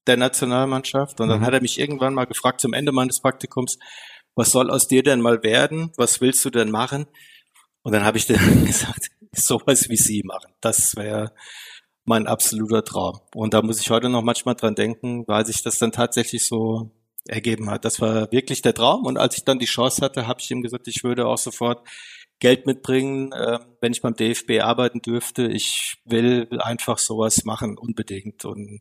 [0.08, 1.20] der Nationalmannschaft.
[1.20, 1.46] Und dann mhm.
[1.46, 3.78] hat er mich irgendwann mal gefragt zum Ende meines Praktikums,
[4.36, 5.90] was soll aus dir denn mal werden?
[5.96, 7.06] Was willst du denn machen?
[7.82, 10.52] Und dann habe ich dann gesagt, sowas wie Sie machen.
[10.60, 11.32] Das wäre
[12.04, 13.20] mein absoluter Traum.
[13.34, 16.90] Und da muss ich heute noch manchmal dran denken, weil sich das dann tatsächlich so
[17.26, 17.84] ergeben hat.
[17.84, 19.04] Das war wirklich der Traum.
[19.04, 21.86] Und als ich dann die Chance hatte, habe ich ihm gesagt, ich würde auch sofort
[22.38, 25.46] Geld mitbringen, äh, wenn ich beim DFB arbeiten dürfte.
[25.46, 28.44] Ich will einfach sowas machen, unbedingt.
[28.44, 28.80] Und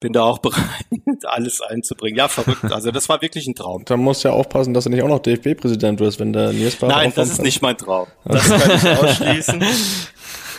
[0.00, 2.18] bin da auch bereit, alles einzubringen.
[2.18, 2.72] Ja, verrückt.
[2.72, 3.84] Also das war wirklich ein Traum.
[3.84, 6.80] Da musst du ja aufpassen, dass du nicht auch noch DFB-Präsident wirst, wenn der Nils
[6.80, 8.06] Nein, das ist nicht mein Traum.
[8.24, 9.64] Das kann ich ausschließen.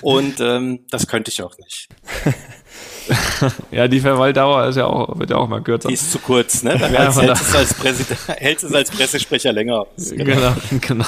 [0.02, 1.90] Und ähm, das könnte ich auch nicht.
[3.72, 5.88] ja, die Verweildauer ist ja auch, wird ja auch mal kürzer.
[5.88, 6.78] Die ist zu kurz, ne?
[6.78, 10.12] Dann ja, hältst, es als Präsident, hältst es als Pressesprecher länger aus.
[10.12, 10.54] Genau, genau.
[10.82, 11.06] genau.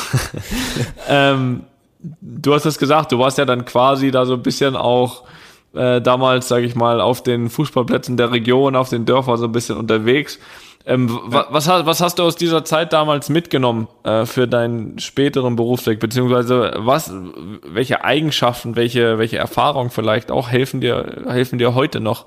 [1.08, 1.66] ähm,
[2.00, 5.24] du hast es gesagt, du warst ja dann quasi da so ein bisschen auch
[5.74, 9.52] äh, damals, sage ich mal, auf den Fußballplätzen der Region, auf den Dörfern so ein
[9.52, 10.40] bisschen unterwegs.
[10.86, 11.46] Ähm, ja.
[11.50, 16.74] was, was hast du aus dieser Zeit damals mitgenommen äh, für deinen späteren Berufsweg, beziehungsweise
[16.78, 17.14] was,
[17.64, 22.26] welche Eigenschaften, welche, welche Erfahrungen vielleicht auch helfen dir, helfen dir heute noch,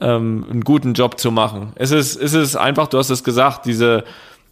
[0.00, 1.74] ähm, einen guten Job zu machen?
[1.76, 4.04] Ist es, ist es einfach, du hast es gesagt, diese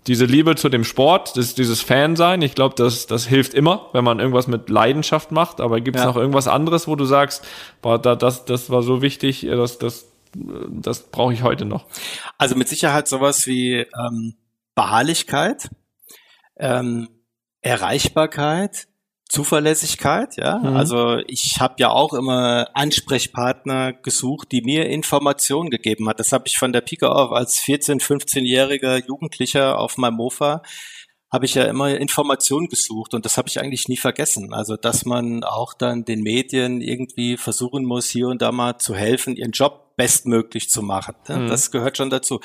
[0.06, 4.04] diese Liebe zu dem Sport, das, dieses Fansein, ich glaube, das, das hilft immer, wenn
[4.04, 5.60] man irgendwas mit Leidenschaft macht.
[5.60, 6.08] Aber gibt es ja.
[6.08, 7.46] noch irgendwas anderes, wo du sagst,
[7.82, 11.86] boah, da, das, das war so wichtig, das, das, das brauche ich heute noch?
[12.38, 14.36] Also mit Sicherheit sowas wie ähm,
[14.74, 15.68] Beharrlichkeit,
[16.56, 17.08] ähm,
[17.60, 18.88] Erreichbarkeit,
[19.30, 20.58] Zuverlässigkeit, ja.
[20.58, 20.76] Mhm.
[20.76, 26.18] Also ich habe ja auch immer Ansprechpartner gesucht, die mir Informationen gegeben hat.
[26.18, 30.62] Das habe ich von der Pika auf als 14, 15-jähriger Jugendlicher auf meinem Mofa
[31.32, 34.52] habe ich ja immer Informationen gesucht und das habe ich eigentlich nie vergessen.
[34.52, 38.96] Also dass man auch dann den Medien irgendwie versuchen muss, hier und da mal zu
[38.96, 41.14] helfen, ihren Job bestmöglich zu machen.
[41.28, 41.48] Mhm.
[41.48, 42.40] Das gehört schon dazu.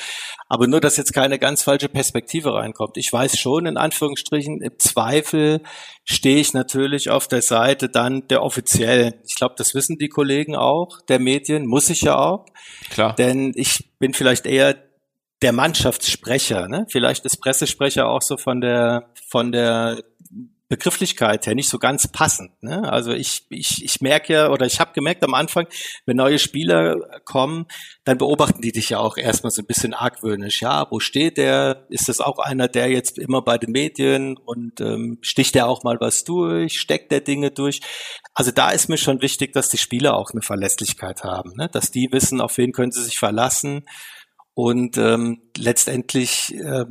[0.49, 2.97] Aber nur, dass jetzt keine ganz falsche Perspektive reinkommt.
[2.97, 5.61] Ich weiß schon, in Anführungsstrichen, im Zweifel
[6.03, 9.13] stehe ich natürlich auf der Seite dann der Offiziellen.
[9.25, 12.45] Ich glaube, das wissen die Kollegen auch, der Medien, muss ich ja auch.
[12.89, 13.15] Klar.
[13.15, 14.75] Denn ich bin vielleicht eher
[15.41, 16.87] der Mannschaftssprecher, ne?
[16.89, 20.03] Vielleicht ist Pressesprecher auch so von der von der
[20.67, 22.51] Begrifflichkeit her nicht so ganz passend.
[22.63, 22.91] Ne?
[22.91, 25.67] Also ich, ich, ich merke ja, oder ich habe gemerkt am Anfang,
[26.07, 27.67] wenn neue Spieler kommen,
[28.03, 30.61] dann beobachten die dich ja auch erstmal so ein bisschen argwöhnisch.
[30.61, 31.85] Ja, wo steht der?
[31.89, 35.83] Ist das auch einer, der jetzt immer bei den Medien und ähm, sticht der auch
[35.83, 36.79] mal was durch?
[36.79, 37.81] Steckt der Dinge durch?
[38.33, 41.69] Also da ist mir schon wichtig, dass die Spieler auch eine Verlässlichkeit haben, ne?
[41.71, 43.85] dass die wissen, auf wen können sie sich verlassen.
[44.55, 46.85] Und ähm, letztendlich äh,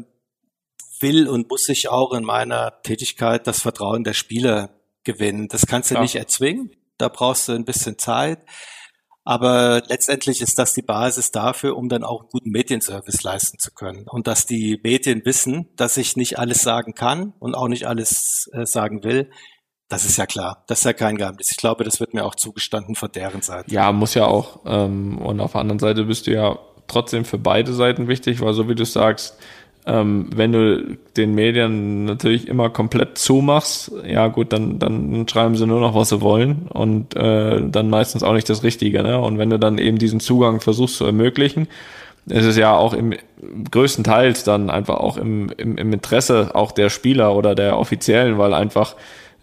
[1.05, 4.71] will und muss ich auch in meiner Tätigkeit das Vertrauen der Spieler
[5.05, 5.49] gewinnen.
[5.49, 6.01] Das kannst du ja.
[6.01, 6.71] nicht erzwingen.
[6.99, 8.40] Da brauchst du ein bisschen Zeit.
[9.23, 13.71] Aber letztendlich ist das die Basis dafür, um dann auch einen guten Medienservice leisten zu
[13.73, 14.07] können.
[14.09, 18.51] Und dass die Medien wissen, dass ich nicht alles sagen kann und auch nicht alles
[18.53, 19.31] äh, sagen will,
[19.88, 20.64] das ist ja klar.
[20.67, 21.51] Das ist ja kein Geheimnis.
[21.51, 23.71] Ich glaube, das wird mir auch zugestanden von deren Seite.
[23.71, 24.61] Ja, muss ja auch.
[24.67, 28.53] Ähm, und auf der anderen Seite bist du ja trotzdem für beide Seiten wichtig, weil
[28.55, 29.38] so wie du sagst,
[29.87, 35.66] ähm, wenn du den Medien natürlich immer komplett zumachst, ja gut, dann, dann schreiben sie
[35.66, 39.03] nur noch, was sie wollen und äh, dann meistens auch nicht das Richtige.
[39.03, 39.20] Ne?
[39.20, 41.68] Und wenn du dann eben diesen Zugang versuchst zu ermöglichen,
[42.27, 43.12] ist es ja auch im
[43.70, 48.38] größten Teils dann einfach auch im, im, im Interesse auch der Spieler oder der Offiziellen,
[48.38, 48.97] weil einfach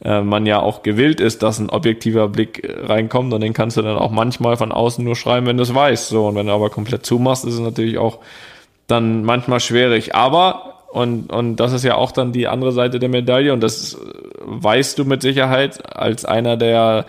[0.03, 3.83] äh, man ja auch gewillt ist, dass ein objektiver Blick reinkommt und den kannst du
[3.83, 6.09] dann auch manchmal von außen nur schreiben, wenn du es weißt.
[6.09, 8.17] So, und wenn du aber komplett zumachst, ist es natürlich auch
[8.91, 10.13] dann manchmal schwierig.
[10.15, 13.97] Aber, und, und das ist ja auch dann die andere Seite der Medaille, und das
[14.41, 17.05] weißt du mit Sicherheit als einer, der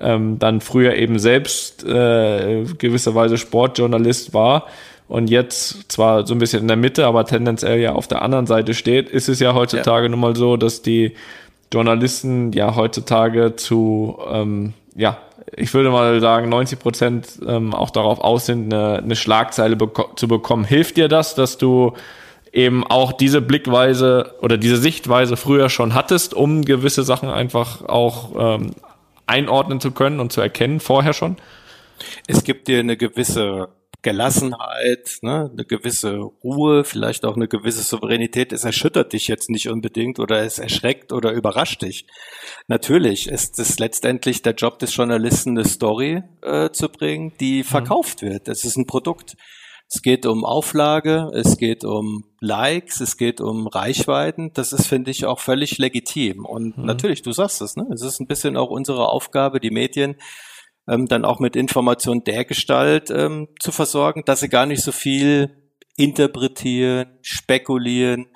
[0.00, 4.66] ähm, dann früher eben selbst äh, gewisserweise Sportjournalist war
[5.08, 8.46] und jetzt zwar so ein bisschen in der Mitte, aber tendenziell ja auf der anderen
[8.46, 10.10] Seite steht, ist es ja heutzutage ja.
[10.10, 11.14] nun mal so, dass die
[11.72, 15.18] Journalisten ja heutzutage zu ähm, ja
[15.54, 20.14] ich würde mal sagen, 90 Prozent ähm, auch darauf aus sind, eine, eine Schlagzeile beko
[20.16, 20.64] zu bekommen.
[20.64, 21.92] Hilft dir das, dass du
[22.52, 28.58] eben auch diese Blickweise oder diese Sichtweise früher schon hattest, um gewisse Sachen einfach auch
[28.58, 28.70] ähm,
[29.26, 31.36] einordnen zu können und zu erkennen, vorher schon?
[32.26, 33.68] Es gibt dir eine gewisse
[34.06, 38.52] Gelassenheit, ne, eine gewisse Ruhe, vielleicht auch eine gewisse Souveränität.
[38.52, 42.06] Es erschüttert dich jetzt nicht unbedingt oder es erschreckt oder überrascht dich.
[42.68, 47.64] Natürlich ist es letztendlich der Job des Journalisten, eine Story äh, zu bringen, die mhm.
[47.64, 48.28] verkauft mhm.
[48.28, 48.46] wird.
[48.46, 49.36] Es ist ein Produkt.
[49.88, 54.52] Es geht um Auflage, es geht um Likes, es geht um Reichweiten.
[54.54, 56.44] Das ist, finde ich, auch völlig legitim.
[56.44, 56.84] Und mhm.
[56.84, 57.88] natürlich, du sagst es, ne?
[57.92, 60.14] Es ist ein bisschen auch unsere Aufgabe, die Medien
[60.88, 64.92] ähm, dann auch mit Informationen der Gestalt ähm, zu versorgen, dass sie gar nicht so
[64.92, 68.26] viel interpretieren, spekulieren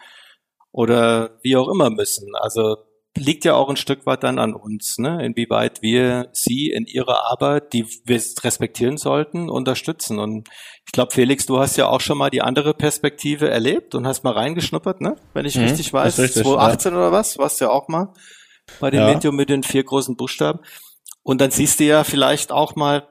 [0.73, 2.35] oder wie auch immer müssen.
[2.35, 2.77] Also
[3.17, 5.25] liegt ja auch ein Stück weit dann an uns, ne?
[5.25, 10.19] inwieweit wir sie in ihrer Arbeit, die wir respektieren sollten, unterstützen.
[10.19, 10.49] Und
[10.87, 14.23] ich glaube, Felix, du hast ja auch schon mal die andere Perspektive erlebt und hast
[14.23, 15.17] mal reingeschnuppert, ne?
[15.35, 16.19] wenn ich mhm, richtig weiß.
[16.19, 16.99] Richtig, 2018 ja.
[16.99, 17.37] oder was?
[17.39, 18.13] Warst du ja auch mal
[18.79, 19.13] bei dem ja.
[19.13, 20.61] Medium mit den vier großen Buchstaben.
[21.23, 23.07] Und dann siehst du ja vielleicht auch mal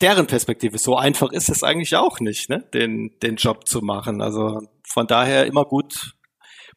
[0.00, 0.78] deren Perspektive.
[0.78, 2.64] So einfach ist es eigentlich auch nicht, ne?
[2.74, 4.20] den, den Job zu machen.
[4.20, 6.14] Also von daher immer gut,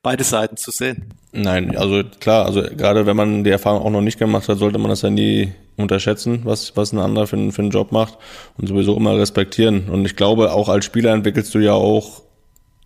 [0.01, 1.13] beide Seiten zu sehen.
[1.31, 4.77] Nein, also klar, also gerade wenn man die Erfahrung auch noch nicht gemacht hat, sollte
[4.77, 8.17] man das ja nie unterschätzen, was, was ein anderer für, für einen Job macht
[8.57, 9.89] und sowieso immer respektieren.
[9.89, 12.21] Und ich glaube, auch als Spieler entwickelst du ja auch,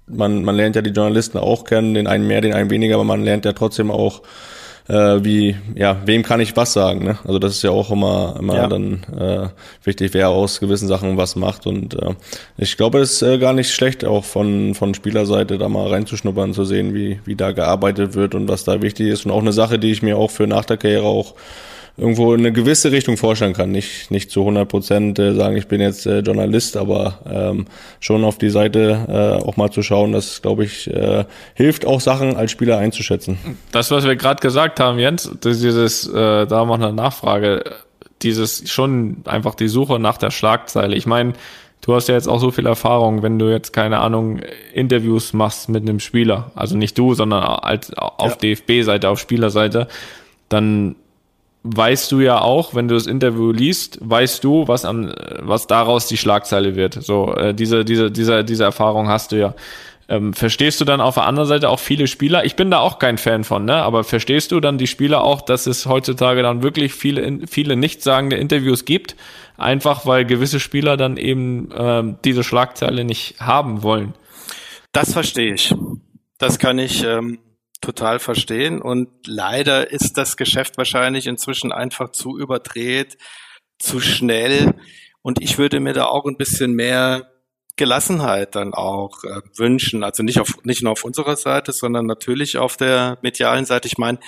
[0.07, 3.03] man, man lernt ja die Journalisten auch kennen, den einen mehr, den einen weniger, aber
[3.03, 4.23] man lernt ja trotzdem auch
[4.89, 7.19] äh, wie, ja, wem kann ich was sagen, ne?
[7.23, 8.67] Also das ist ja auch immer, immer ja.
[8.67, 9.47] dann äh,
[9.83, 11.67] wichtig, wer aus gewissen Sachen was macht.
[11.67, 12.15] Und äh,
[12.57, 16.53] ich glaube, es ist äh, gar nicht schlecht, auch von, von Spielerseite da mal reinzuschnuppern,
[16.53, 19.25] zu sehen, wie, wie da gearbeitet wird und was da wichtig ist.
[19.25, 21.35] Und auch eine Sache, die ich mir auch für nach der Karriere auch
[21.99, 23.71] irgendwo in eine gewisse Richtung vorstellen kann.
[23.71, 27.65] Nicht, nicht zu 100 Prozent äh, sagen, ich bin jetzt äh, Journalist, aber ähm,
[27.99, 32.01] schon auf die Seite äh, auch mal zu schauen, das, glaube ich, äh, hilft auch
[32.01, 33.37] Sachen als Spieler einzuschätzen.
[33.71, 37.63] Das, was wir gerade gesagt haben, Jens, dieses, äh, da noch eine Nachfrage,
[38.21, 40.95] dieses schon einfach die Suche nach der Schlagzeile.
[40.95, 41.33] Ich meine,
[41.81, 44.41] du hast ja jetzt auch so viel Erfahrung, wenn du jetzt, keine Ahnung,
[44.73, 48.55] Interviews machst mit einem Spieler, also nicht du, sondern als auf ja.
[48.55, 49.87] DFB-Seite, auf Spielerseite,
[50.49, 50.95] dann
[51.63, 56.07] weißt du ja auch, wenn du das Interview liest, weißt du, was am, was daraus
[56.07, 56.93] die Schlagzeile wird.
[56.93, 59.55] So, äh, diese, diese, diese, diese Erfahrung hast du ja.
[60.07, 62.43] Ähm, verstehst du dann auf der anderen Seite auch viele Spieler?
[62.43, 63.75] Ich bin da auch kein Fan von, ne?
[63.75, 68.35] Aber verstehst du dann die Spieler auch, dass es heutzutage dann wirklich viele, viele nichtssagende
[68.37, 69.15] Interviews gibt?
[69.55, 74.13] Einfach weil gewisse Spieler dann eben ähm, diese Schlagzeile nicht haben wollen.
[74.93, 75.75] Das verstehe ich.
[76.39, 77.37] Das kann ich ähm,
[77.81, 78.81] total verstehen.
[78.81, 83.17] Und leider ist das Geschäft wahrscheinlich inzwischen einfach zu überdreht,
[83.79, 84.75] zu schnell.
[85.21, 87.29] Und ich würde mir da auch ein bisschen mehr
[87.75, 90.03] Gelassenheit dann auch äh, wünschen.
[90.03, 93.87] Also nicht auf, nicht nur auf unserer Seite, sondern natürlich auf der medialen Seite.
[93.87, 94.19] Ich meine,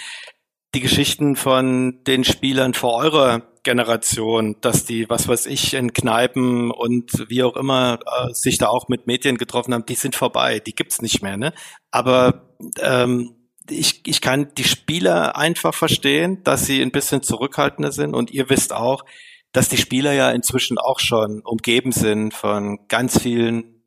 [0.73, 6.71] die Geschichten von den Spielern vor eurer Generation, dass die, was weiß ich, in Kneipen
[6.71, 10.59] und wie auch immer äh, sich da auch mit Medien getroffen haben, die sind vorbei,
[10.59, 11.35] die gibt's nicht mehr.
[11.35, 11.53] Ne?
[11.91, 13.35] Aber ähm,
[13.69, 18.49] ich, ich kann die Spieler einfach verstehen, dass sie ein bisschen zurückhaltender sind und ihr
[18.49, 19.05] wisst auch,
[19.51, 23.83] dass die Spieler ja inzwischen auch schon umgeben sind von ganz vielen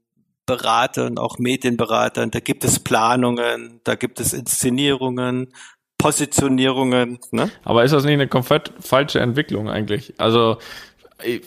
[0.47, 5.55] Beratern, auch Medienberatern, da gibt es Planungen, da gibt es Inszenierungen,
[5.97, 7.19] Positionierungen.
[7.31, 7.51] Ne?
[7.65, 10.13] Aber ist das nicht eine komplett falsche Entwicklung eigentlich?
[10.19, 10.59] Also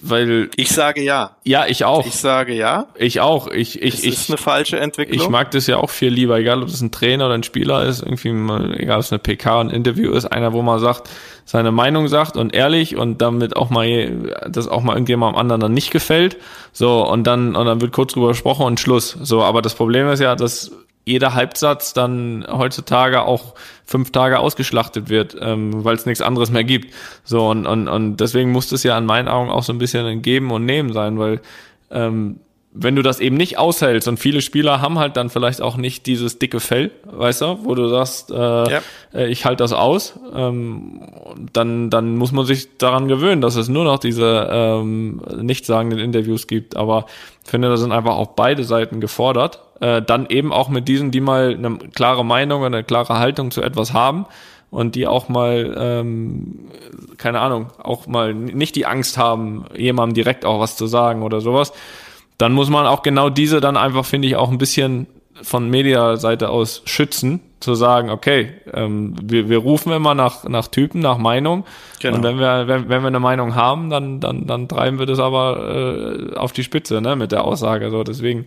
[0.01, 1.35] weil ich sage ja.
[1.43, 2.05] Ja, ich auch.
[2.05, 2.87] Ich sage ja.
[2.95, 3.47] Ich auch.
[3.47, 5.19] Ich ich es ich ist eine falsche Entwicklung.
[5.19, 7.85] Ich mag das ja auch viel lieber, egal ob es ein Trainer oder ein Spieler
[7.85, 11.09] ist, irgendwie mal, egal ob es eine PK, ein Interview ist, einer, wo man sagt,
[11.45, 15.73] seine Meinung sagt und ehrlich und damit auch mal das auch mal irgendjemandem anderen dann
[15.73, 16.37] nicht gefällt.
[16.73, 19.17] So und dann und dann wird kurz drüber gesprochen und Schluss.
[19.21, 20.71] So, aber das Problem ist ja, dass
[21.07, 26.65] jeder Halbsatz dann heutzutage auch fünf Tage ausgeschlachtet wird, ähm, weil es nichts anderes mehr
[26.65, 26.93] gibt.
[27.23, 30.05] So und, und, und deswegen muss es ja an meinen Augen auch so ein bisschen
[30.05, 31.39] ein Geben und Nehmen sein, weil
[31.91, 35.77] ähm, wenn du das eben nicht aushältst und viele Spieler haben halt dann vielleicht auch
[35.77, 38.81] nicht dieses dicke Fell, weißt du, wo du sagst, äh, ja.
[39.13, 41.01] Äh, ich halte das aus, ähm,
[41.53, 46.47] dann, dann muss man sich daran gewöhnen, dass es nur noch diese ähm, nichtssagenden Interviews
[46.47, 46.75] gibt.
[46.75, 47.05] Aber
[47.43, 49.61] ich finde, da sind einfach auch beide Seiten gefordert.
[49.79, 53.51] Äh, dann eben auch mit diesen, die mal eine klare Meinung oder eine klare Haltung
[53.51, 54.25] zu etwas haben
[54.69, 56.69] und die auch mal, ähm,
[57.17, 61.41] keine Ahnung, auch mal nicht die Angst haben, jemandem direkt auch was zu sagen oder
[61.41, 61.71] sowas
[62.37, 65.07] dann muss man auch genau diese dann einfach, finde ich, auch ein bisschen
[65.41, 71.01] von Mediaseite aus schützen, zu sagen, okay, ähm, wir, wir rufen immer nach, nach Typen,
[71.01, 71.65] nach Meinung.
[71.99, 72.17] Genau.
[72.17, 75.19] Und wenn wir, wenn, wenn wir eine Meinung haben, dann, dann, dann treiben wir das
[75.19, 77.89] aber äh, auf die Spitze, ne, mit der Aussage.
[77.89, 78.45] So, deswegen,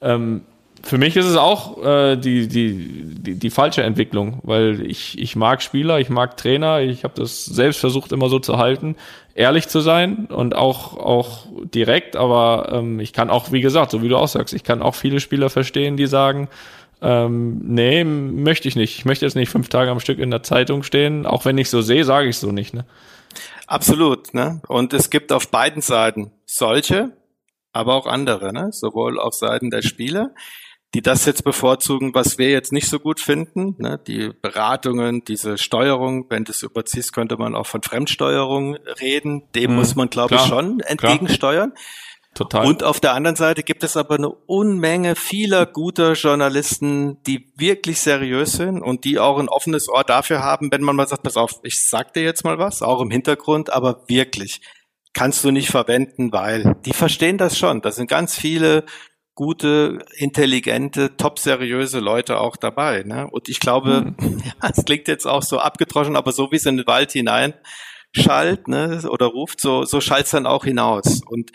[0.00, 0.42] ähm,
[0.88, 5.36] für mich ist es auch äh, die, die, die, die falsche Entwicklung, weil ich, ich
[5.36, 8.96] mag Spieler, ich mag Trainer, ich habe das selbst versucht immer so zu halten,
[9.34, 14.02] ehrlich zu sein und auch, auch direkt, aber ähm, ich kann auch, wie gesagt, so
[14.02, 16.48] wie du auch sagst, ich kann auch viele Spieler verstehen, die sagen,
[17.02, 18.98] ähm, nee, möchte ich nicht.
[18.98, 21.68] Ich möchte jetzt nicht fünf Tage am Stück in der Zeitung stehen, auch wenn ich
[21.68, 22.72] so sehe, sage ich so nicht.
[22.72, 22.86] Ne?
[23.66, 24.62] Absolut, ne?
[24.68, 27.12] Und es gibt auf beiden Seiten solche,
[27.74, 28.70] aber auch andere, ne?
[28.72, 30.30] Sowohl auf Seiten der Spieler,
[30.94, 33.74] die das jetzt bevorzugen, was wir jetzt nicht so gut finden.
[33.78, 34.00] Ne?
[34.06, 39.42] Die Beratungen, diese Steuerung, wenn du es überziehst, könnte man auch von Fremdsteuerung reden.
[39.54, 41.72] Dem mhm, muss man, glaube ich, schon entgegensteuern.
[41.74, 41.84] Klar.
[42.34, 42.66] Total.
[42.66, 47.98] Und auf der anderen Seite gibt es aber eine Unmenge vieler guter Journalisten, die wirklich
[47.98, 51.36] seriös sind und die auch ein offenes Ohr dafür haben, wenn man mal sagt, pass
[51.36, 54.60] auf, ich sag dir jetzt mal was, auch im Hintergrund, aber wirklich
[55.14, 57.80] kannst du nicht verwenden, weil die verstehen das schon.
[57.80, 58.84] Da sind ganz viele
[59.38, 63.04] gute, intelligente, top seriöse Leute auch dabei.
[63.04, 63.28] Ne?
[63.30, 64.38] Und ich glaube, mhm.
[64.44, 67.54] ja, es klingt jetzt auch so abgedroschen, aber so wie es in den Wald hinein
[68.10, 71.20] schallt ne, oder ruft, so, so schallt es dann auch hinaus.
[71.24, 71.52] Und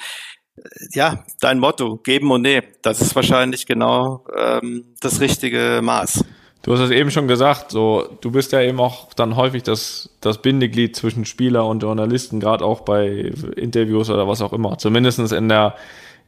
[0.55, 0.61] äh,
[0.93, 6.23] ja, dein Motto, geben und nehmen, das ist wahrscheinlich genau ähm, das richtige Maß.
[6.61, 10.15] Du hast es eben schon gesagt, so du bist ja eben auch dann häufig das,
[10.21, 14.77] das Bindeglied zwischen Spieler und Journalisten, gerade auch bei Interviews oder was auch immer.
[14.77, 15.75] Zumindestens in der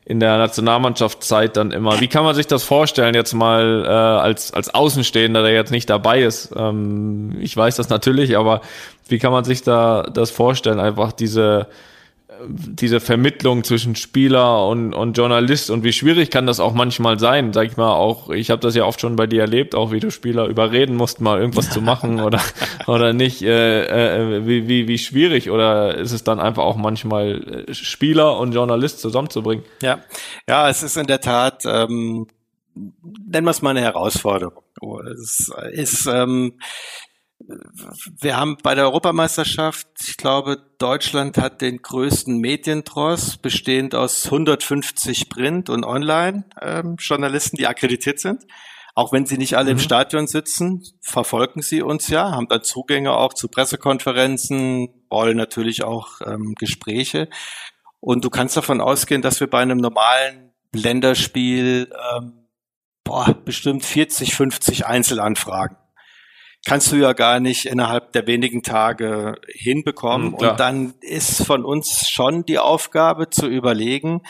[0.06, 2.00] in der Nationalmannschaftszeit dann immer.
[2.00, 5.90] Wie kann man sich das vorstellen, jetzt mal äh, als, als Außenstehender, der jetzt nicht
[5.90, 6.54] dabei ist?
[6.56, 8.62] Ähm, ich weiß das natürlich, aber
[9.08, 10.80] wie kann man sich da das vorstellen?
[10.80, 11.68] Einfach diese
[12.48, 17.54] diese Vermittlung zwischen Spieler und, und Journalist und wie schwierig kann das auch manchmal sein,
[17.54, 20.00] sag ich mal auch, ich habe das ja oft schon bei dir erlebt, auch wie
[20.00, 22.42] du Spieler überreden musst, mal irgendwas zu machen oder
[22.88, 27.66] oder nicht, äh, äh, wie, wie, wie schwierig oder ist es dann einfach auch manchmal
[27.68, 29.64] äh, Spieler und Journalist zusammenzubringen?
[29.82, 30.00] Ja,
[30.48, 32.28] ja, es ist in der Tat, ähm,
[32.76, 34.64] nennen wir es mal eine Herausforderung.
[35.12, 36.60] Es ist ähm,
[37.40, 45.30] wir haben bei der Europameisterschaft, ich glaube, Deutschland hat den größten Medientross, bestehend aus 150
[45.30, 48.46] Print- und Online-Journalisten, die akkreditiert sind.
[48.96, 49.78] Auch wenn sie nicht alle mhm.
[49.78, 55.84] im Stadion sitzen, verfolgen sie uns ja, haben dann Zugänge auch zu Pressekonferenzen, wollen natürlich
[55.84, 57.28] auch ähm, Gespräche.
[58.00, 62.48] Und du kannst davon ausgehen, dass wir bei einem normalen Länderspiel ähm,
[63.04, 65.78] boah, bestimmt 40, 50 Einzelanfragen
[66.66, 70.30] kannst du ja gar nicht innerhalb der wenigen Tage hinbekommen.
[70.30, 74.22] Mhm, und dann ist von uns schon die Aufgabe zu überlegen,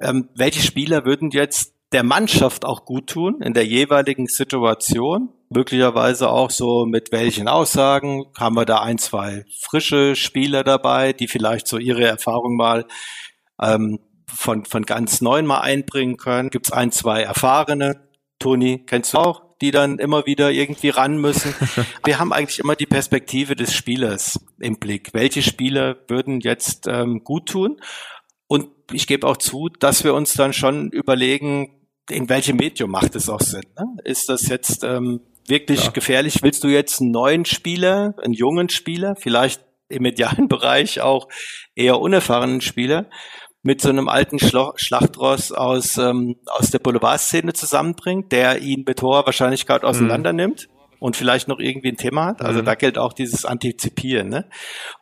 [0.00, 5.32] ähm, welche Spieler würden jetzt der Mannschaft auch gut tun in der jeweiligen Situation.
[5.48, 8.24] Möglicherweise auch so mit welchen Aussagen.
[8.36, 12.86] Haben wir da ein, zwei frische Spieler dabei, die vielleicht so ihre Erfahrung mal
[13.62, 16.50] ähm, von, von ganz neuen mal einbringen können.
[16.50, 18.08] Gibt es ein, zwei erfahrene.
[18.40, 19.45] Toni, kennst du auch?
[19.60, 21.54] Die dann immer wieder irgendwie ran müssen.
[22.04, 25.10] Wir haben eigentlich immer die Perspektive des Spielers im Blick.
[25.12, 27.80] Welche Spieler würden jetzt ähm, gut tun?
[28.48, 31.76] Und ich gebe auch zu, dass wir uns dann schon überlegen,
[32.08, 33.64] in welchem Medium macht es auch Sinn.
[33.76, 33.96] Ne?
[34.04, 35.90] Ist das jetzt ähm, wirklich ja.
[35.90, 36.42] gefährlich?
[36.42, 41.28] Willst du jetzt einen neuen Spieler, einen jungen Spieler, vielleicht im medialen Bereich auch
[41.74, 43.06] eher unerfahrenen Spieler?
[43.66, 49.02] Mit so einem alten Schlo Schlachtross aus, ähm, aus der Boulevardszene zusammenbringt, der ihn mit
[49.02, 49.88] hoher Wahrscheinlichkeit mhm.
[49.88, 50.68] auseinander nimmt
[51.00, 52.42] und vielleicht noch irgendwie ein Thema hat.
[52.42, 52.64] Also mhm.
[52.64, 54.28] da gilt auch dieses Antizipieren.
[54.28, 54.48] Ne?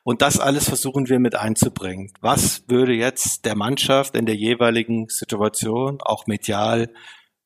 [0.03, 2.11] Und das alles versuchen wir mit einzubringen.
[2.23, 6.89] Was würde jetzt der Mannschaft in der jeweiligen Situation, auch medial,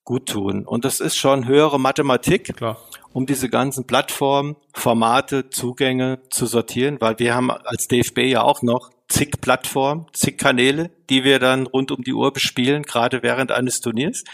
[0.04, 0.64] gut tun?
[0.64, 2.78] Und das ist schon höhere Mathematik, Klar.
[3.12, 8.62] um diese ganzen Plattformen, Formate, Zugänge zu sortieren, weil wir haben als DFB ja auch
[8.62, 13.52] noch zig Plattformen, zig Kanäle, die wir dann rund um die Uhr bespielen, gerade während
[13.52, 14.24] eines Turniers.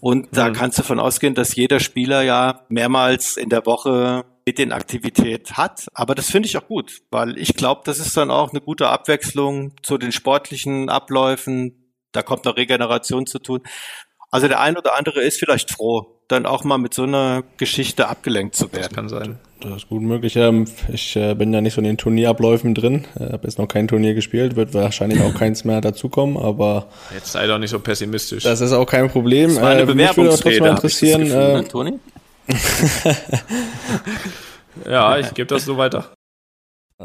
[0.00, 0.54] Und da mhm.
[0.54, 5.52] kannst du von ausgehen, dass jeder Spieler ja mehrmals in der Woche mit den Aktivität
[5.52, 5.86] hat.
[5.94, 8.88] Aber das finde ich auch gut, weil ich glaube, das ist dann auch eine gute
[8.88, 11.92] Abwechslung zu den sportlichen Abläufen.
[12.12, 13.62] Da kommt noch Regeneration zu tun.
[14.34, 18.08] Also der ein oder andere ist vielleicht froh, dann auch mal mit so einer Geschichte
[18.08, 18.82] abgelenkt zu werden.
[18.82, 19.38] Das kann sein.
[19.60, 20.36] Das ist gut möglich.
[20.92, 23.04] Ich äh, bin ja nicht so in den Turnierabläufen drin.
[23.14, 26.88] Ich habe jetzt noch kein Turnier gespielt, wird wahrscheinlich auch keins mehr dazukommen, aber.
[27.14, 28.42] Jetzt sei doch nicht so pessimistisch.
[28.42, 29.50] Das ist auch kein Problem.
[29.50, 31.22] Das war eine äh, mich würde trotzdem mal interessieren.
[31.22, 32.00] Gefühl, äh, ne, Toni?
[34.90, 36.10] ja, ich gebe das so weiter.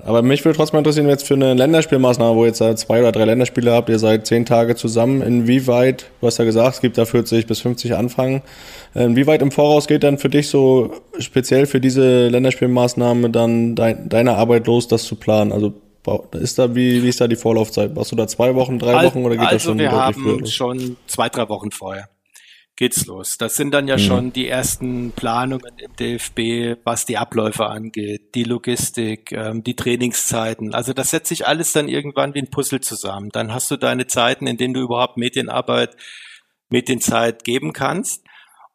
[0.05, 3.25] Aber mich würde trotzdem interessieren, jetzt für eine Länderspielmaßnahme, wo ihr jetzt zwei oder drei
[3.25, 7.05] Länderspiele habt, ihr seid zehn Tage zusammen, inwieweit, du hast ja gesagt, es gibt da
[7.05, 8.41] 40 bis 50 Anfragen,
[8.93, 14.35] inwieweit im Voraus geht dann für dich so speziell für diese Länderspielmaßnahme dann dein, deine
[14.35, 15.51] Arbeit los, das zu planen?
[15.51, 15.73] Also
[16.39, 17.95] ist da, wie, wie ist da die Vorlaufzeit?
[17.95, 20.45] Warst du da zwei Wochen, drei Wochen oder geht also das schon wir haben früher
[20.47, 22.09] schon zwei, drei Wochen vorher
[22.79, 23.37] geht's los.
[23.37, 23.99] Das sind dann ja mhm.
[23.99, 30.73] schon die ersten Planungen im DFB, was die Abläufe angeht, die Logistik, ähm, die Trainingszeiten.
[30.73, 33.31] Also das setzt sich alles dann irgendwann wie ein Puzzle zusammen.
[33.33, 35.97] Dann hast du deine Zeiten, in denen du überhaupt Medienarbeit,
[36.69, 38.23] Medienzeit geben kannst.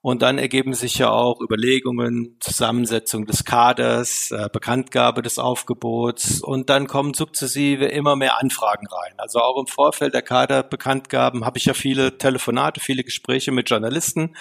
[0.05, 6.69] Und dann ergeben sich ja auch Überlegungen, Zusammensetzung des Kaders, äh, Bekanntgabe des Aufgebots und
[6.69, 9.15] dann kommen sukzessive immer mehr Anfragen rein.
[9.17, 14.37] Also auch im Vorfeld der Kaderbekanntgaben habe ich ja viele Telefonate, viele Gespräche mit Journalisten,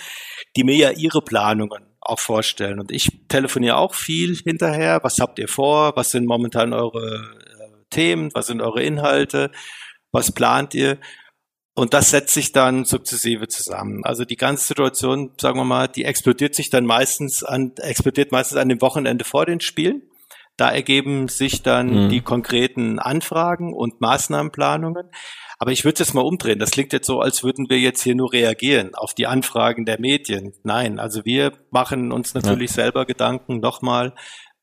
[0.57, 2.81] die mir ja ihre Planungen auch vorstellen.
[2.81, 4.99] Und ich telefoniere auch viel hinterher.
[5.03, 5.95] Was habt ihr vor?
[5.95, 8.31] Was sind momentan eure äh, Themen?
[8.33, 9.49] Was sind eure Inhalte?
[10.11, 10.97] Was plant ihr?
[11.75, 14.03] Und das setzt sich dann sukzessive zusammen.
[14.03, 18.57] Also die ganze Situation, sagen wir mal, die explodiert sich dann meistens an, explodiert meistens
[18.57, 20.03] an dem Wochenende vor den Spielen.
[20.55, 22.09] Da ergeben sich dann mhm.
[22.09, 25.09] die konkreten Anfragen und Maßnahmenplanungen.
[25.57, 26.59] Aber ich würde es jetzt mal umdrehen.
[26.59, 29.99] Das klingt jetzt so, als würden wir jetzt hier nur reagieren auf die Anfragen der
[29.99, 30.53] Medien.
[30.63, 32.83] Nein, also wir machen uns natürlich ja.
[32.83, 34.13] selber Gedanken nochmal,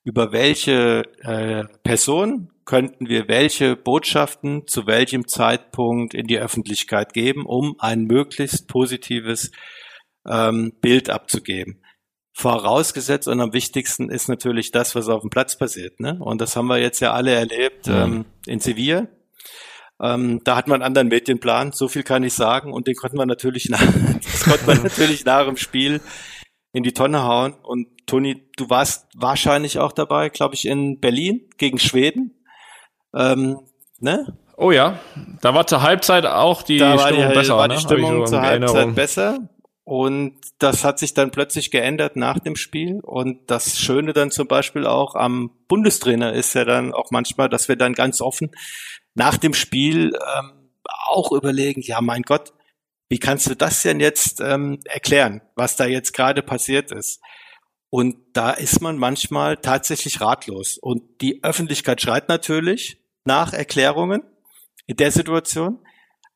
[0.04, 7.44] über welche äh, Person könnten wir welche Botschaften zu welchem Zeitpunkt in die Öffentlichkeit geben,
[7.44, 9.50] um ein möglichst positives
[10.28, 11.82] ähm, Bild abzugeben.
[12.32, 15.98] Vorausgesetzt und am wichtigsten ist natürlich das, was auf dem Platz passiert.
[16.00, 16.16] Ne?
[16.20, 18.04] Und das haben wir jetzt ja alle erlebt ja.
[18.04, 19.08] ähm, in Sevilla.
[20.00, 22.72] Ähm, da hat man einen anderen Medienplan, so viel kann ich sagen.
[22.72, 23.82] Und den konnten wir natürlich nach,
[24.22, 26.00] das konnte man natürlich nach dem Spiel
[26.72, 27.54] in die Tonne hauen.
[27.62, 32.44] Und Toni, du warst wahrscheinlich auch dabei, glaube ich, in Berlin gegen Schweden.
[33.14, 33.60] Ähm,
[33.98, 34.38] ne?
[34.56, 34.98] Oh ja,
[35.40, 37.56] da war zur Halbzeit auch die da Stimmung die, besser.
[37.56, 37.80] War die ne?
[37.80, 38.94] Stimmung so zur Halbzeit Erinnerung.
[38.94, 39.38] besser.
[39.84, 43.00] Und das hat sich dann plötzlich geändert nach dem Spiel.
[43.02, 47.68] Und das Schöne dann zum Beispiel auch am Bundestrainer ist ja dann auch manchmal, dass
[47.68, 48.50] wir dann ganz offen
[49.14, 50.70] nach dem Spiel ähm,
[51.08, 52.52] auch überlegen, ja mein Gott,
[53.10, 57.20] wie kannst du das denn jetzt ähm, erklären, was da jetzt gerade passiert ist?
[57.90, 60.78] Und da ist man manchmal tatsächlich ratlos.
[60.78, 64.22] Und die Öffentlichkeit schreit natürlich nach Erklärungen
[64.86, 65.80] in der Situation.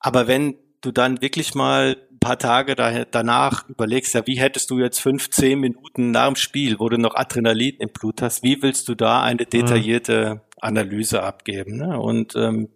[0.01, 4.68] Aber wenn du dann wirklich mal ein paar Tage da, danach überlegst, ja, wie hättest
[4.70, 8.43] du jetzt fünf, zehn Minuten nach dem Spiel, wo du noch Adrenalin im Blut hast,
[8.43, 11.77] wie willst du da eine detaillierte Analyse abgeben?
[11.77, 11.99] Ne?
[12.01, 12.69] Und ähm,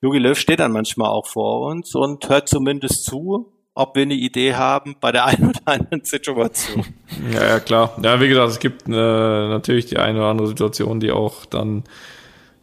[0.00, 4.14] Jogi Löw steht dann manchmal auch vor uns und hört zumindest zu ob wir eine
[4.14, 6.84] Idee haben bei der einen oder anderen Situation.
[7.34, 7.98] Ja, ja, klar.
[8.02, 11.84] Ja, wie gesagt, es gibt äh, natürlich die eine oder andere Situation, die auch dann,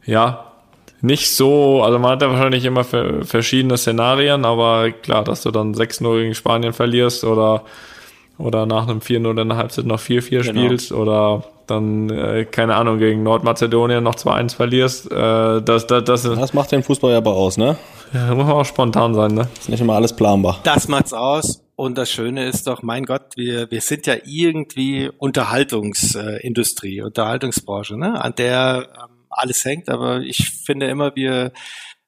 [0.03, 0.51] ja,
[1.01, 5.75] nicht so, also man hat ja wahrscheinlich immer verschiedene Szenarien, aber klar, dass du dann
[5.75, 7.65] 6-0 gegen Spanien verlierst oder,
[8.37, 10.43] oder nach einem 4-0 in der Halbzeit noch 4-4 genau.
[10.43, 15.11] spielst oder dann, äh, keine Ahnung, gegen Nordmazedonien noch 2-1 verlierst.
[15.11, 17.77] Äh, das, das, das, das macht den Fußball ja aber aus, ne?
[18.13, 19.47] Ja, muss man auch spontan sein, ne?
[19.59, 20.59] Ist nicht immer alles planbar.
[20.63, 21.61] Das macht's aus.
[21.75, 28.19] Und das Schöne ist doch, mein Gott, wir, wir sind ja irgendwie Unterhaltungsindustrie, Unterhaltungsbranche, ne?
[28.19, 29.87] an der ähm, alles hängt.
[29.89, 31.51] Aber ich finde immer, wir,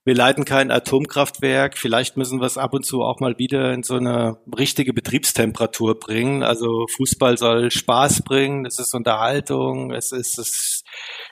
[0.06, 1.78] wir leiten kein Atomkraftwerk.
[1.78, 6.00] Vielleicht müssen wir es ab und zu auch mal wieder in so eine richtige Betriebstemperatur
[6.00, 6.44] bringen.
[6.44, 10.84] Also Fußball soll Spaß bringen, es ist Unterhaltung, es ist das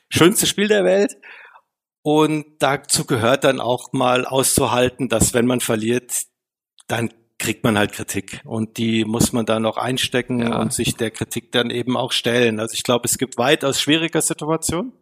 [0.09, 1.15] schönste Spiel der Welt.
[2.03, 6.23] Und dazu gehört dann auch mal auszuhalten, dass wenn man verliert,
[6.87, 7.09] dann
[7.39, 10.59] kriegt man halt Kritik und die muss man dann auch einstecken ja.
[10.59, 12.59] und sich der Kritik dann eben auch stellen.
[12.59, 14.93] Also ich glaube, es gibt weitaus schwieriger Situationen,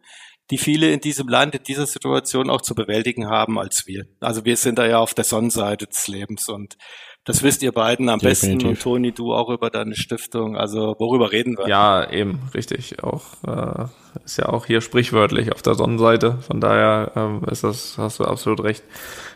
[0.52, 4.06] die viele in diesem Land in dieser Situation auch zu bewältigen haben als wir.
[4.20, 6.78] Also wir sind da ja auf der Sonnenseite des Lebens und
[7.26, 8.54] das wisst ihr beiden am Definitiv.
[8.54, 10.56] besten und Toni, du auch über deine Stiftung.
[10.56, 11.68] Also worüber reden wir?
[11.68, 13.04] Ja, eben, richtig.
[13.04, 13.86] Auch äh,
[14.24, 16.38] ist ja auch hier sprichwörtlich auf der Sonnenseite.
[16.46, 18.84] Von daher ähm, ist das, hast du absolut recht.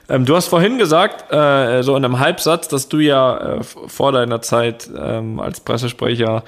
[0.07, 4.11] Ähm, du hast vorhin gesagt, äh, so in einem Halbsatz, dass du ja äh, vor
[4.11, 6.43] deiner Zeit ähm, als Pressesprecher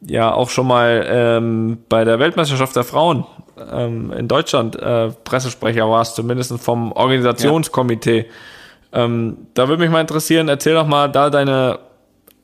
[0.00, 3.26] ja auch schon mal ähm, bei der Weltmeisterschaft der Frauen
[3.70, 8.26] ähm, in Deutschland äh, Pressesprecher warst, zumindest vom Organisationskomitee.
[8.92, 9.04] Ja.
[9.04, 11.78] Ähm, da würde mich mal interessieren, erzähl doch mal da deine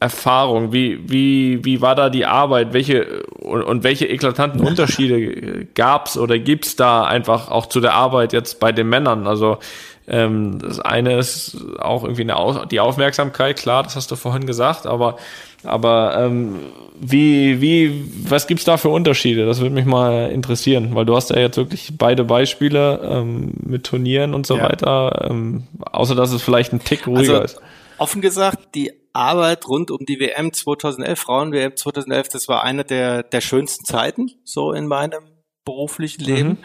[0.01, 0.73] Erfahrung.
[0.73, 2.73] Wie, wie, wie war da die Arbeit?
[2.73, 8.33] Welche und, und welche eklatanten Unterschiede gab's oder gibt's da einfach auch zu der Arbeit
[8.33, 9.27] jetzt bei den Männern?
[9.27, 9.59] Also
[10.09, 14.87] ähm, das eine ist auch irgendwie eine, die Aufmerksamkeit, klar, das hast du vorhin gesagt,
[14.87, 15.17] aber
[15.65, 16.59] aber ähm,
[16.99, 19.47] wie, wie, was gibt's da für Unterschiede?
[19.47, 23.85] Das würde mich mal interessieren, weil du hast ja jetzt wirklich beide Beispiele ähm, mit
[23.85, 24.65] Turnieren und so ja.
[24.65, 27.61] weiter, ähm, außer dass es vielleicht ein Tick ruhiger also, ist.
[27.99, 33.23] Offen gesagt, die Arbeit rund um die WM 2011, Frauen-WM 2011, das war eine der,
[33.23, 35.23] der schönsten Zeiten so in meinem
[35.65, 36.59] beruflichen Leben, mhm.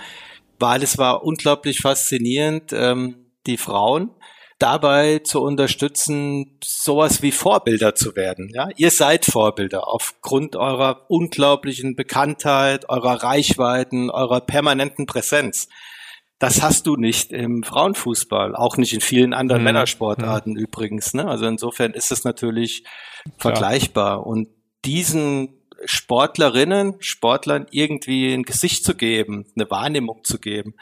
[0.58, 4.12] weil es war unglaublich faszinierend, ähm, die Frauen
[4.60, 8.50] dabei zu unterstützen, sowas wie Vorbilder zu werden.
[8.54, 15.68] Ja, ihr seid Vorbilder aufgrund eurer unglaublichen Bekanntheit, eurer Reichweiten, eurer permanenten Präsenz.
[16.40, 19.66] Das hast du nicht im Frauenfußball, auch nicht in vielen anderen mhm.
[19.66, 20.60] Männersportarten mhm.
[20.60, 21.14] übrigens.
[21.14, 21.28] Ne?
[21.28, 23.34] Also insofern ist es natürlich Klar.
[23.38, 24.26] vergleichbar.
[24.26, 24.50] Und
[24.86, 30.76] diesen Sportlerinnen, Sportlern irgendwie ein Gesicht zu geben, eine Wahrnehmung zu geben,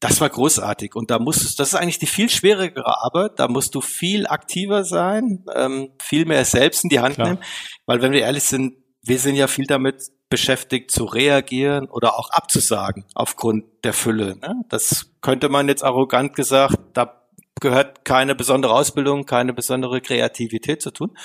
[0.00, 0.94] das war großartig.
[0.94, 3.38] Und da musstest, das ist eigentlich die viel schwierigere Arbeit.
[3.38, 7.28] Da musst du viel aktiver sein, ähm, viel mehr selbst in die Hand Klar.
[7.28, 7.42] nehmen.
[7.84, 12.30] Weil wenn wir ehrlich sind, wir sind ja viel damit beschäftigt zu reagieren oder auch
[12.30, 14.36] abzusagen aufgrund der Fülle.
[14.36, 14.62] Ne?
[14.68, 17.20] Das könnte man jetzt arrogant gesagt, da
[17.60, 21.16] gehört keine besondere Ausbildung, keine besondere Kreativität zu tun.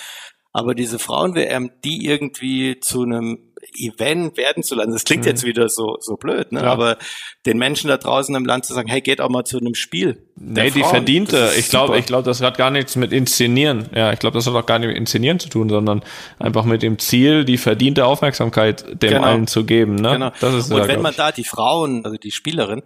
[0.56, 3.39] Aber diese Frauen-WM, die irgendwie zu einem
[3.78, 5.32] Event werden zu lassen, das klingt mhm.
[5.32, 6.64] jetzt wieder so, so blöd, ne?
[6.64, 6.97] aber
[7.45, 10.30] den Menschen da draußen im Land zu sagen, hey, geht auch mal zu einem Spiel.
[10.38, 11.51] Nee, die Frauen, verdiente.
[11.58, 13.89] Ich glaube, ich glaube, das hat gar nichts mit Inszenieren.
[13.93, 16.06] Ja, ich glaube, das hat auch gar nicht mit Inszenieren zu tun, sondern
[16.39, 19.24] einfach mit dem Ziel, die verdiente Aufmerksamkeit dem genau.
[19.24, 19.95] allen zu geben.
[19.95, 20.14] Ne?
[20.14, 20.32] Genau.
[20.39, 22.82] Das ist, Und wenn man da die Frauen, also die Spielerin,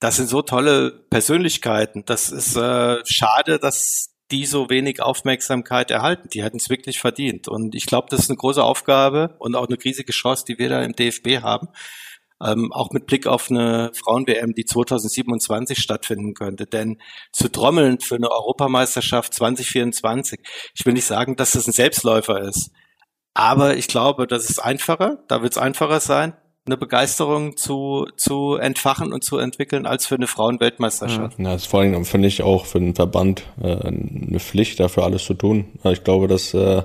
[0.00, 2.04] das sind so tolle Persönlichkeiten.
[2.04, 6.28] Das ist äh, schade, dass die so wenig Aufmerksamkeit erhalten.
[6.28, 7.48] Die hätten es wirklich verdient.
[7.48, 10.68] Und ich glaube, das ist eine große Aufgabe und auch eine riesige Chance, die wir
[10.68, 11.68] da im DFB haben.
[12.42, 16.66] Ähm, auch mit Blick auf eine Frauen-WM, die 2027 stattfinden könnte.
[16.66, 17.00] Denn
[17.32, 20.40] zu trommeln für eine Europameisterschaft 2024,
[20.74, 22.70] ich will nicht sagen, dass das ein Selbstläufer ist.
[23.34, 26.34] Aber ich glaube, das ist einfacher, da wird es einfacher sein,
[26.70, 31.38] eine Begeisterung zu, zu entfachen und zu entwickeln als für eine Frauenweltmeisterschaft.
[31.38, 35.02] Ja, das ist vor allem, finde ich, auch für den Verband äh, eine Pflicht, dafür
[35.02, 35.64] alles zu tun.
[35.82, 36.82] Ich glaube, dass, äh,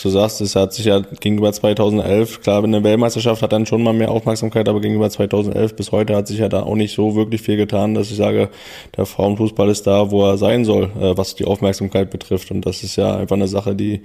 [0.00, 3.92] du sagst, es hat sich ja gegenüber 2011, klar, eine Weltmeisterschaft hat dann schon mal
[3.92, 7.42] mehr Aufmerksamkeit, aber gegenüber 2011 bis heute hat sich ja da auch nicht so wirklich
[7.42, 8.50] viel getan, dass ich sage,
[8.96, 12.52] der Frauenfußball ist da, wo er sein soll, äh, was die Aufmerksamkeit betrifft.
[12.52, 14.02] Und das ist ja einfach eine Sache, die,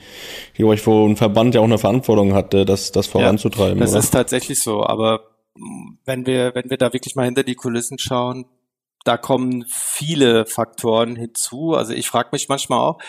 [0.57, 3.77] die euch wo ein Verband ja auch eine Verantwortung hat, das, das voranzutreiben.
[3.77, 3.99] Ja, das oder?
[3.99, 5.18] ist tatsächlich so, aber
[6.05, 8.45] wenn wir, wenn wir da wirklich mal hinter die Kulissen schauen,
[9.05, 11.74] da kommen viele Faktoren hinzu.
[11.74, 12.99] Also ich frage mich manchmal auch,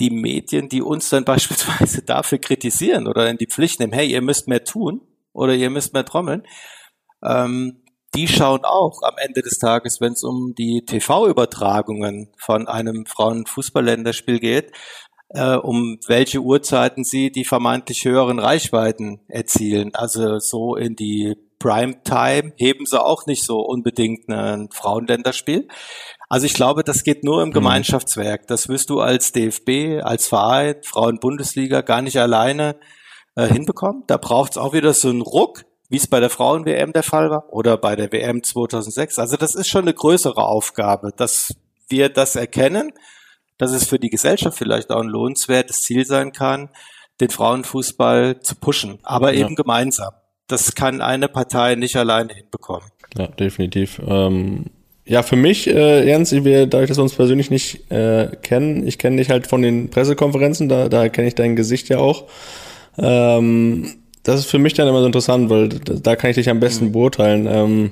[0.00, 4.22] die Medien, die uns dann beispielsweise dafür kritisieren oder in die Pflicht nehmen, hey, ihr
[4.22, 5.00] müsst mehr tun
[5.32, 6.46] oder ihr müsst mehr trommeln,
[7.22, 7.82] ähm,
[8.14, 14.38] die schauen auch am Ende des Tages, wenn es um die TV-Übertragungen von einem Frauenfußballländerspiel
[14.38, 14.70] geht,
[15.30, 19.94] äh, um welche Uhrzeiten sie die vermeintlich höheren Reichweiten erzielen.
[19.94, 25.66] Also so in die Primetime heben sie auch nicht so unbedingt ein Frauenländerspiel.
[26.28, 27.54] Also ich glaube, das geht nur im mhm.
[27.54, 28.46] Gemeinschaftswerk.
[28.48, 32.76] Das wirst du als DFB, als Verein, Frauenbundesliga gar nicht alleine
[33.34, 34.04] äh, hinbekommen.
[34.08, 37.30] Da braucht es auch wieder so einen Ruck, wie es bei der Frauen-WM der Fall
[37.30, 39.18] war oder bei der WM 2006.
[39.18, 41.54] Also das ist schon eine größere Aufgabe, dass
[41.88, 42.92] wir das erkennen,
[43.56, 46.68] dass es für die Gesellschaft vielleicht auch ein lohnenswertes Ziel sein kann,
[47.22, 49.46] den Frauenfußball zu pushen, aber ja.
[49.46, 50.12] eben gemeinsam
[50.46, 52.88] das kann eine Partei nicht alleine hinbekommen.
[53.16, 54.00] Ja, definitiv.
[54.06, 54.66] Ähm,
[55.06, 58.98] ja, für mich, äh, Jens, wir, dadurch, dass wir uns persönlich nicht äh, kennen, ich
[58.98, 62.24] kenne dich halt von den Pressekonferenzen, da, da kenne ich dein Gesicht ja auch.
[62.98, 66.60] Ähm, das ist für mich dann immer so interessant, weil da, kann ich dich am
[66.60, 66.92] besten mhm.
[66.92, 67.46] beurteilen.
[67.46, 67.90] Ähm,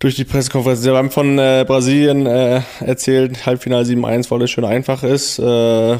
[0.00, 0.80] durch die Pressekonferenz.
[0.80, 5.38] Sie haben von äh, Brasilien äh, erzählt, Halbfinale 7-1, weil es schön einfach ist.
[5.38, 5.98] Äh,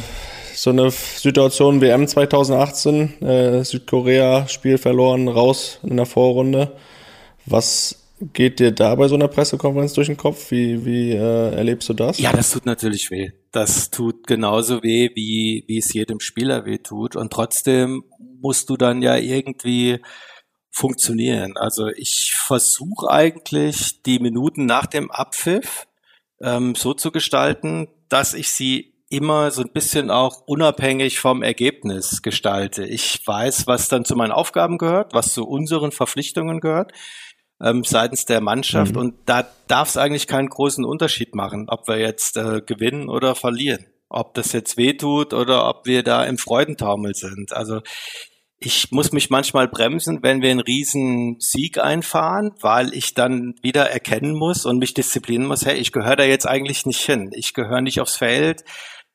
[0.61, 6.77] so eine Situation WM 2018, äh, Südkorea, Spiel verloren, raus in der Vorrunde.
[7.47, 10.51] Was geht dir da bei so einer Pressekonferenz durch den Kopf?
[10.51, 12.19] Wie, wie äh, erlebst du das?
[12.19, 13.31] Ja, das tut natürlich weh.
[13.53, 17.17] Das tut genauso weh, wie, wie es jedem Spieler weh tut.
[17.17, 20.01] Und trotzdem musst du dann ja irgendwie
[20.71, 21.57] funktionieren.
[21.57, 25.87] Also ich versuche eigentlich die Minuten nach dem Abpfiff
[26.43, 32.23] ähm, so zu gestalten, dass ich sie immer so ein bisschen auch unabhängig vom Ergebnis
[32.23, 32.87] gestalte.
[32.87, 36.93] Ich weiß, was dann zu meinen Aufgaben gehört, was zu unseren Verpflichtungen gehört
[37.61, 38.95] ähm, seitens der Mannschaft.
[38.95, 39.01] Mhm.
[39.01, 43.35] Und da darf es eigentlich keinen großen Unterschied machen, ob wir jetzt äh, gewinnen oder
[43.35, 43.87] verlieren.
[44.09, 47.53] Ob das jetzt wehtut oder ob wir da im Freudentaumel sind.
[47.53, 47.81] Also
[48.59, 53.89] ich muss mich manchmal bremsen, wenn wir einen riesen Sieg einfahren, weil ich dann wieder
[53.89, 57.31] erkennen muss und mich disziplinieren muss, hey, ich gehöre da jetzt eigentlich nicht hin.
[57.35, 58.65] Ich gehöre nicht aufs Feld.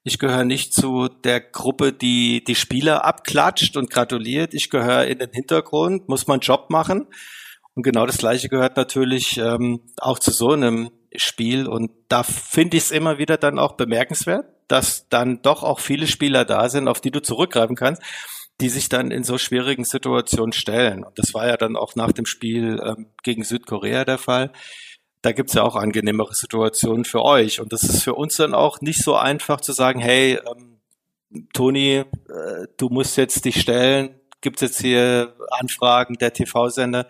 [0.07, 4.53] Ich gehöre nicht zu der Gruppe, die die Spieler abklatscht und gratuliert.
[4.53, 7.07] Ich gehöre in den Hintergrund, muss meinen Job machen.
[7.73, 11.67] Und genau das Gleiche gehört natürlich ähm, auch zu so einem Spiel.
[11.67, 16.05] Und da finde ich es immer wieder dann auch bemerkenswert, dass dann doch auch viele
[16.05, 18.03] Spieler da sind, auf die du zurückgreifen kannst,
[18.61, 21.03] die sich dann in so schwierigen Situationen stellen.
[21.03, 24.51] Und das war ja dann auch nach dem Spiel ähm, gegen Südkorea der Fall.
[25.25, 27.59] Da gibt's ja auch angenehmere Situationen für euch.
[27.59, 30.79] Und das ist für uns dann auch nicht so einfach zu sagen, hey, ähm,
[31.51, 32.05] Toni, äh,
[32.77, 37.07] du musst jetzt dich stellen, gibt's jetzt hier Anfragen der TV-Sender.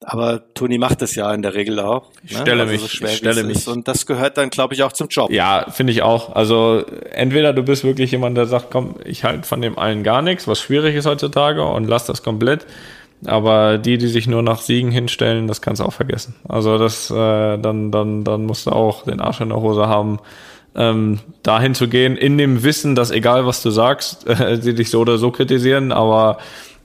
[0.00, 2.10] Aber Toni macht das ja in der Regel auch.
[2.24, 2.40] Ich ne?
[2.40, 3.58] stelle also mich, so ich stelle mich.
[3.58, 3.68] Ist.
[3.68, 5.30] Und das gehört dann, glaube ich, auch zum Job.
[5.30, 6.34] Ja, finde ich auch.
[6.34, 10.20] Also entweder du bist wirklich jemand, der sagt, komm, ich halte von dem allen gar
[10.20, 12.66] nichts, was schwierig ist heutzutage und lass das komplett.
[13.26, 16.34] Aber die, die sich nur nach Siegen hinstellen, das kannst du auch vergessen.
[16.48, 20.18] Also das, äh, dann, dann, dann musst du auch den Arsch in der Hose haben,
[20.74, 24.90] ähm, dahin zu gehen, in dem Wissen, dass egal was du sagst, äh, sie dich
[24.90, 26.38] so oder so kritisieren, aber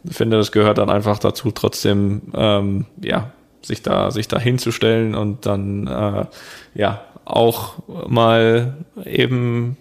[0.04, 3.32] ich finde, das gehört dann einfach dazu, trotzdem ähm, ja
[3.62, 6.26] sich da sich da hinzustellen und dann äh,
[6.74, 7.74] ja auch
[8.08, 9.76] mal eben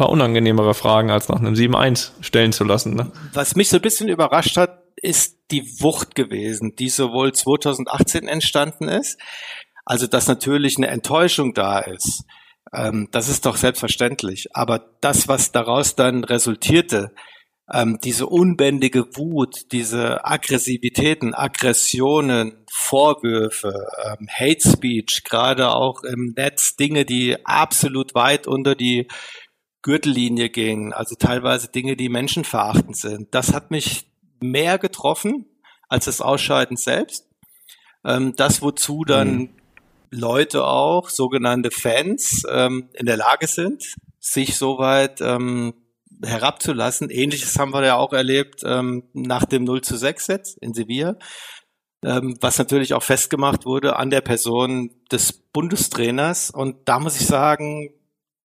[0.00, 2.94] paar unangenehmere Fragen als nach einem 7-1 stellen zu lassen.
[2.94, 3.12] Ne?
[3.34, 8.88] Was mich so ein bisschen überrascht hat, ist die Wucht gewesen, die sowohl 2018 entstanden
[8.88, 9.18] ist,
[9.84, 12.24] also dass natürlich eine Enttäuschung da ist.
[12.72, 14.54] Ähm, das ist doch selbstverständlich.
[14.54, 17.12] Aber das, was daraus dann resultierte,
[17.72, 26.76] ähm, diese unbändige Wut, diese Aggressivitäten, Aggressionen, Vorwürfe, ähm, Hate Speech, gerade auch im Netz,
[26.76, 29.06] Dinge, die absolut weit unter die
[29.82, 33.34] Gürtellinie gingen, also teilweise Dinge, die menschenverachtend sind.
[33.34, 34.09] Das hat mich
[34.42, 35.46] mehr getroffen
[35.88, 37.26] als das Ausscheiden selbst.
[38.04, 39.50] Ähm, das, wozu dann mhm.
[40.10, 43.84] Leute auch, sogenannte Fans, ähm, in der Lage sind,
[44.18, 45.74] sich soweit ähm,
[46.24, 47.10] herabzulassen.
[47.10, 51.16] Ähnliches haben wir ja auch erlebt ähm, nach dem 0 zu 6 Set in Sevilla,
[52.04, 56.50] ähm, was natürlich auch festgemacht wurde an der Person des Bundestrainers.
[56.50, 57.90] Und da muss ich sagen,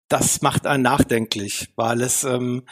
[0.08, 2.64] das macht einen nachdenklich, weil es ähm,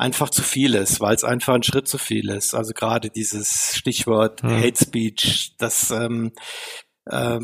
[0.00, 2.54] einfach zu viel ist, weil es einfach ein Schritt zu viel ist.
[2.54, 4.50] Also gerade dieses Stichwort hm.
[4.50, 6.32] Hate Speech, das ähm,
[7.06, 7.38] äh,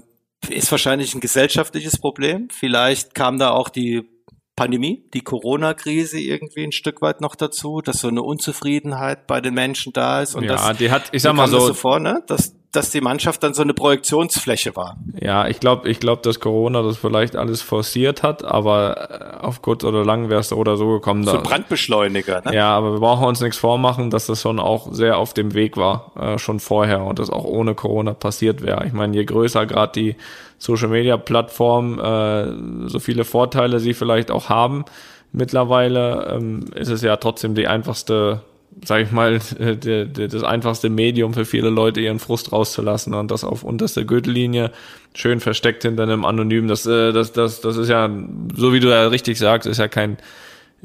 [0.48, 2.48] ist wahrscheinlich ein gesellschaftliches Problem.
[2.50, 4.08] Vielleicht kam da auch die
[4.56, 9.52] Pandemie, die Corona-Krise irgendwie ein Stück weit noch dazu, dass so eine Unzufriedenheit bei den
[9.52, 10.34] Menschen da ist.
[10.34, 12.22] Und ja, das, die hat, ich sag mal so, so vor, ne?
[12.26, 14.98] dass, dass die Mannschaft dann so eine Projektionsfläche war.
[15.18, 19.62] Ja, ich glaube, ich glaube, dass Corona das vielleicht alles forciert hat, aber äh, auf
[19.62, 21.24] kurz oder lang wäre es oder so gekommen.
[21.24, 22.54] So Brandbeschleuniger, ne?
[22.54, 25.76] Ja, aber wir brauchen uns nichts vormachen, dass das schon auch sehr auf dem Weg
[25.76, 28.86] war, äh, schon vorher und das auch ohne Corona passiert wäre.
[28.86, 30.16] Ich meine, je größer gerade die
[30.58, 34.84] Social Media Plattform, äh, so viele Vorteile sie vielleicht auch haben.
[35.32, 38.42] Mittlerweile ähm, ist es ja trotzdem die einfachste,
[38.84, 43.30] sag ich mal, die, die, das einfachste Medium für viele Leute, ihren Frust rauszulassen und
[43.30, 44.70] das auf unterste Gürtellinie
[45.14, 46.68] schön versteckt hinter einem Anonym.
[46.68, 48.10] Das, äh, das, das, das ist ja,
[48.54, 50.18] so wie du ja richtig sagst, ist ja kein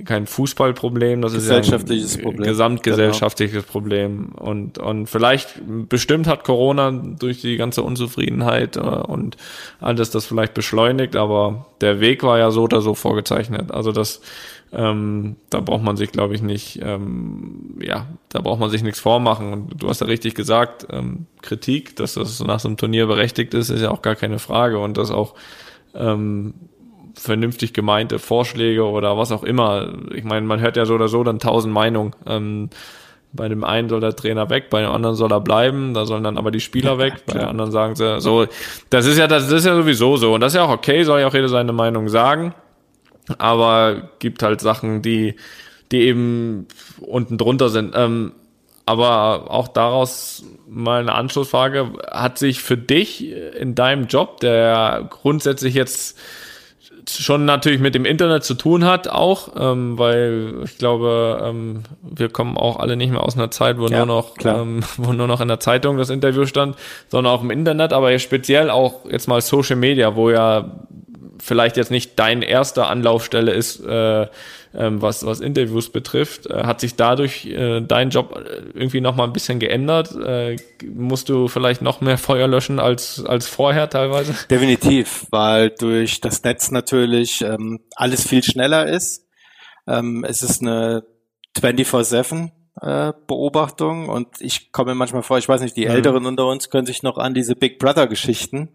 [0.05, 2.43] kein Fußballproblem, das ist ja ein Problem.
[2.43, 3.71] gesamtgesellschaftliches genau.
[3.71, 4.25] Problem.
[4.35, 9.37] Und, und vielleicht, bestimmt hat Corona durch die ganze Unzufriedenheit äh, und
[9.79, 13.71] alles das vielleicht beschleunigt, aber der Weg war ja so oder so vorgezeichnet.
[13.71, 14.21] Also das,
[14.73, 18.99] ähm, da braucht man sich, glaube ich, nicht, ähm, ja, da braucht man sich nichts
[18.99, 19.51] vormachen.
[19.51, 23.53] Und du hast ja richtig gesagt, ähm, Kritik, dass das nach so einem Turnier berechtigt
[23.53, 24.79] ist, ist ja auch gar keine Frage.
[24.79, 25.35] Und das auch
[25.93, 26.53] ähm,
[27.15, 29.93] vernünftig gemeinte Vorschläge oder was auch immer.
[30.13, 32.15] Ich meine, man hört ja so oder so dann tausend Meinungen.
[32.25, 32.69] Ähm,
[33.33, 36.23] bei dem einen soll der Trainer weg, bei dem anderen soll er bleiben, da sollen
[36.23, 38.45] dann aber die Spieler weg, bei dem anderen sagen sie, so,
[38.89, 40.33] das ist ja, das ist ja sowieso so.
[40.33, 42.53] Und das ist ja auch okay, soll ja auch jeder seine Meinung sagen.
[43.37, 45.35] Aber gibt halt Sachen, die,
[45.91, 46.67] die eben
[46.99, 47.93] unten drunter sind.
[47.95, 48.33] Ähm,
[48.85, 51.93] aber auch daraus mal eine Anschlussfrage.
[52.09, 56.17] Hat sich für dich in deinem Job, der grundsätzlich jetzt
[57.09, 62.29] schon natürlich mit dem Internet zu tun hat, auch, ähm, weil ich glaube, ähm, wir
[62.29, 65.27] kommen auch alle nicht mehr aus einer Zeit, wo ja, nur noch, ähm, wo nur
[65.27, 66.75] noch in der Zeitung das Interview stand,
[67.09, 70.71] sondern auch im Internet, aber speziell auch jetzt mal Social Media, wo ja
[71.41, 74.27] vielleicht jetzt nicht dein erster Anlaufstelle ist, äh,
[74.73, 76.45] ähm, was, was Interviews betrifft.
[76.47, 80.15] Äh, hat sich dadurch äh, dein Job äh, irgendwie noch mal ein bisschen geändert?
[80.15, 84.33] Äh, musst du vielleicht noch mehr Feuer löschen als, als vorher teilweise?
[84.49, 89.27] Definitiv, weil durch das Netz natürlich ähm, alles viel schneller ist.
[89.87, 91.03] Ähm, es ist eine
[91.57, 95.91] 24-7 äh, Beobachtung und ich komme mir manchmal vor, ich weiß nicht, die mhm.
[95.91, 98.69] Älteren unter uns können sich noch an diese Big Brother Geschichten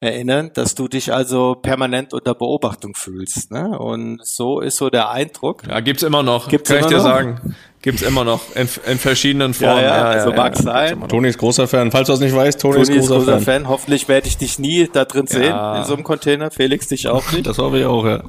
[0.00, 3.50] erinnern, dass du dich also permanent unter Beobachtung fühlst.
[3.50, 3.78] Ne?
[3.78, 5.62] Und so ist so der Eindruck.
[5.66, 6.48] Ja, gibt's immer noch.
[6.48, 7.04] Gibt's Kann ich dir noch?
[7.04, 7.56] sagen.
[7.80, 9.82] Gibt's immer noch in, in verschiedenen Formen.
[9.82, 11.08] Ja, ja, ja also ja, mag ja, sein.
[11.08, 11.90] Toni ist großer Fan.
[11.92, 13.42] Falls du es nicht weißt, Toni, Toni ist großer, großer Fan.
[13.42, 13.68] Fan.
[13.68, 16.50] Hoffentlich werde ich dich nie da drin sehen, in so einem Container.
[16.50, 17.46] Felix dich auch nicht.
[17.46, 18.24] Das hoffe ich auch, ja.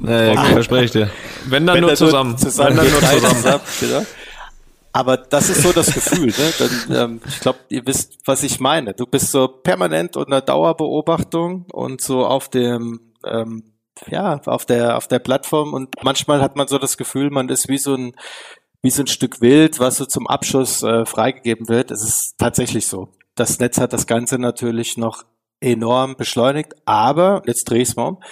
[0.00, 0.52] Nee, okay.
[0.52, 1.10] verspreche ich dir.
[1.46, 2.38] Wenn dann Wenn nur zusammen.
[2.38, 2.76] zusammen.
[2.76, 4.06] Wenn dann nur zusammen.
[4.92, 6.26] Aber das ist so das Gefühl.
[6.26, 6.52] Ne?
[6.58, 8.94] Dann, ähm, ich glaube, ihr wisst, was ich meine.
[8.94, 13.74] Du bist so permanent unter Dauerbeobachtung und so auf dem, ähm,
[14.08, 15.74] ja, auf der, auf der Plattform.
[15.74, 18.12] Und manchmal hat man so das Gefühl, man ist wie so ein,
[18.82, 21.90] wie so ein Stück Wild, was so zum Abschuss äh, freigegeben wird.
[21.90, 23.08] Es ist tatsächlich so.
[23.34, 25.24] Das Netz hat das Ganze natürlich noch
[25.60, 28.22] enorm beschleunigt, aber jetzt dreh ich's mal um.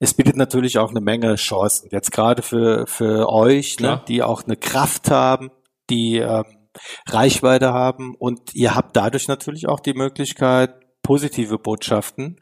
[0.00, 1.88] Es bietet natürlich auch eine Menge Chancen.
[1.90, 5.50] Jetzt gerade für, für euch, ne, die auch eine Kraft haben,
[5.90, 6.44] die ähm,
[7.08, 12.38] Reichweite haben und ihr habt dadurch natürlich auch die Möglichkeit, positive Botschaften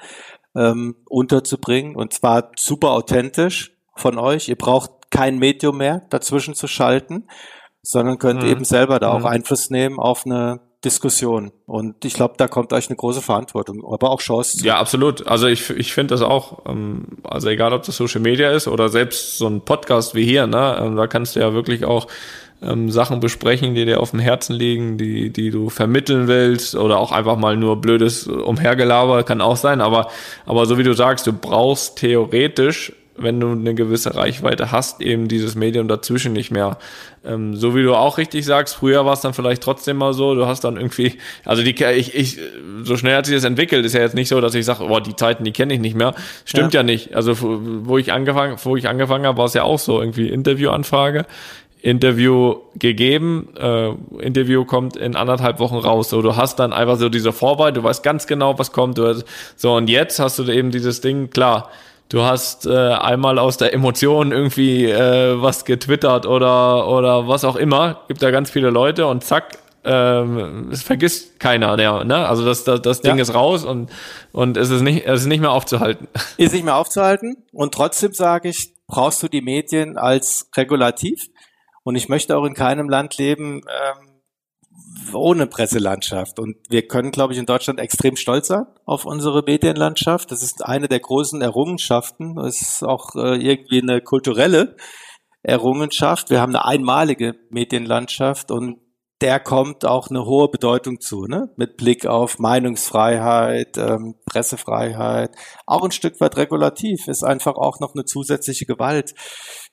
[0.57, 4.49] ähm, unterzubringen und zwar super authentisch von euch.
[4.49, 7.29] Ihr braucht kein Medium mehr dazwischen zu schalten,
[7.83, 8.49] sondern könnt mhm.
[8.49, 9.27] eben selber da auch mhm.
[9.27, 11.53] Einfluss nehmen auf eine Diskussion.
[11.67, 14.65] Und ich glaube, da kommt euch eine große Verantwortung, aber auch Chance.
[14.65, 15.27] Ja, absolut.
[15.27, 18.89] Also ich, ich finde das auch, ähm, also egal ob das Social Media ist oder
[18.89, 22.07] selbst so ein Podcast wie hier, ne, ähm, da kannst du ja wirklich auch
[22.63, 26.99] ähm, Sachen besprechen, die dir auf dem Herzen liegen, die, die du vermitteln willst oder
[26.99, 30.09] auch einfach mal nur blödes Umhergelaber kann auch sein, aber,
[30.47, 35.29] aber so wie du sagst, du brauchst theoretisch wenn du eine gewisse Reichweite hast, eben
[35.29, 36.79] dieses Medium dazwischen nicht mehr.
[37.25, 40.35] Ähm, so wie du auch richtig sagst, früher war es dann vielleicht trotzdem mal so,
[40.35, 42.39] du hast dann irgendwie, also die, ich, ich,
[42.83, 45.01] so schnell hat sich das entwickelt, ist ja jetzt nicht so, dass ich sage, boah,
[45.01, 46.15] die Zeiten, die kenne ich nicht mehr.
[46.45, 46.81] Stimmt ja.
[46.81, 47.15] ja nicht.
[47.15, 51.27] Also wo ich angefangen, wo ich angefangen habe, war es ja auch so, irgendwie Interviewanfrage.
[51.87, 56.11] Interview gegeben, äh, Interview kommt in anderthalb Wochen raus.
[56.11, 58.99] So, du hast dann einfach so diese Vorbereitung, du weißt ganz genau, was kommt.
[58.99, 59.25] Du hast,
[59.55, 61.71] so, und jetzt hast du eben dieses Ding, klar,
[62.09, 67.55] du hast äh, einmal aus der Emotion irgendwie äh, was getwittert oder, oder was auch
[67.55, 68.01] immer.
[68.09, 72.27] Gibt da ganz viele Leute und zack, ähm, es vergisst keiner, der, ne?
[72.27, 73.23] Also das, das, das Ding ja.
[73.23, 73.93] ist raus und,
[74.33, 76.09] und es ist nicht, es ist nicht mehr aufzuhalten.
[76.37, 81.29] Ist nicht mehr aufzuhalten und trotzdem sage ich, brauchst du die Medien als Regulativ
[81.87, 86.41] und ich möchte auch in keinem Land leben ähm, ohne Presselandschaft.
[86.41, 90.33] Und wir können, glaube ich, in Deutschland extrem stolz sein auf unsere Medienlandschaft.
[90.33, 92.35] Das ist eine der großen Errungenschaften.
[92.35, 94.77] Das ist auch äh, irgendwie eine kulturelle
[95.45, 96.29] Errungenschaft.
[96.29, 98.81] Wir haben eine einmalige Medienlandschaft und
[99.21, 101.51] der kommt auch eine hohe Bedeutung zu, ne?
[101.57, 105.31] mit Blick auf Meinungsfreiheit, ähm, Pressefreiheit,
[105.67, 109.15] auch ein Stück weit regulativ, ist einfach auch noch eine zusätzliche Gewalt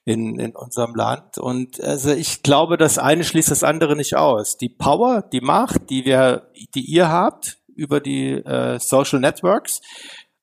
[0.06, 1.38] in, in unserem Land.
[1.38, 4.58] Und also ich glaube, das eine schließt das andere nicht aus.
[4.58, 9.82] Die Power, die Macht, die wir, die ihr habt über die äh, Social Networks,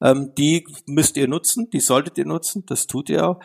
[0.02, 3.40] ähm, die müsst ihr nutzen, die solltet ihr nutzen, das tut ihr auch.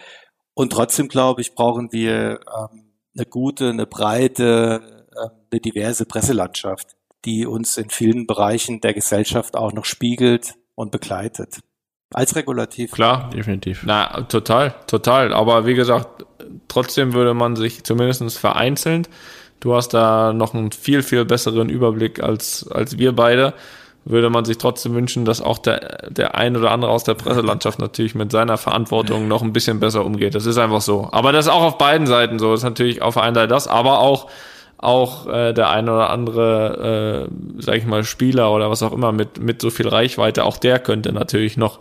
[0.54, 6.96] Und trotzdem glaube ich, brauchen wir ähm, eine gute, eine breite, äh, eine diverse Presselandschaft,
[7.26, 11.60] die uns in vielen Bereichen der Gesellschaft auch noch spiegelt und begleitet.
[12.14, 12.92] Als Regulativ.
[12.92, 13.84] Klar, definitiv.
[13.86, 15.34] Na, total, total.
[15.34, 16.26] Aber wie gesagt,
[16.68, 19.10] trotzdem würde man sich zumindest vereinzelt,
[19.60, 23.54] du hast da noch einen viel, viel besseren Überblick als, als wir beide,
[24.06, 27.80] würde man sich trotzdem wünschen, dass auch der, der ein oder andere aus der Presselandschaft
[27.80, 30.36] natürlich mit seiner Verantwortung noch ein bisschen besser umgeht.
[30.36, 31.10] Das ist einfach so.
[31.12, 32.52] Aber das ist auch auf beiden Seiten so.
[32.52, 34.30] Das ist natürlich auf einer Seite das, aber auch
[34.86, 39.12] auch äh, der ein oder andere, äh, sag ich mal, Spieler oder was auch immer
[39.12, 41.80] mit, mit so viel Reichweite, auch der könnte natürlich noch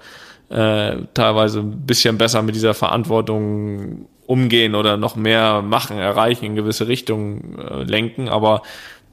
[0.48, 6.54] äh, teilweise ein bisschen besser mit dieser Verantwortung umgehen oder noch mehr machen, erreichen, in
[6.56, 8.28] gewisse Richtungen äh, lenken.
[8.28, 8.62] Aber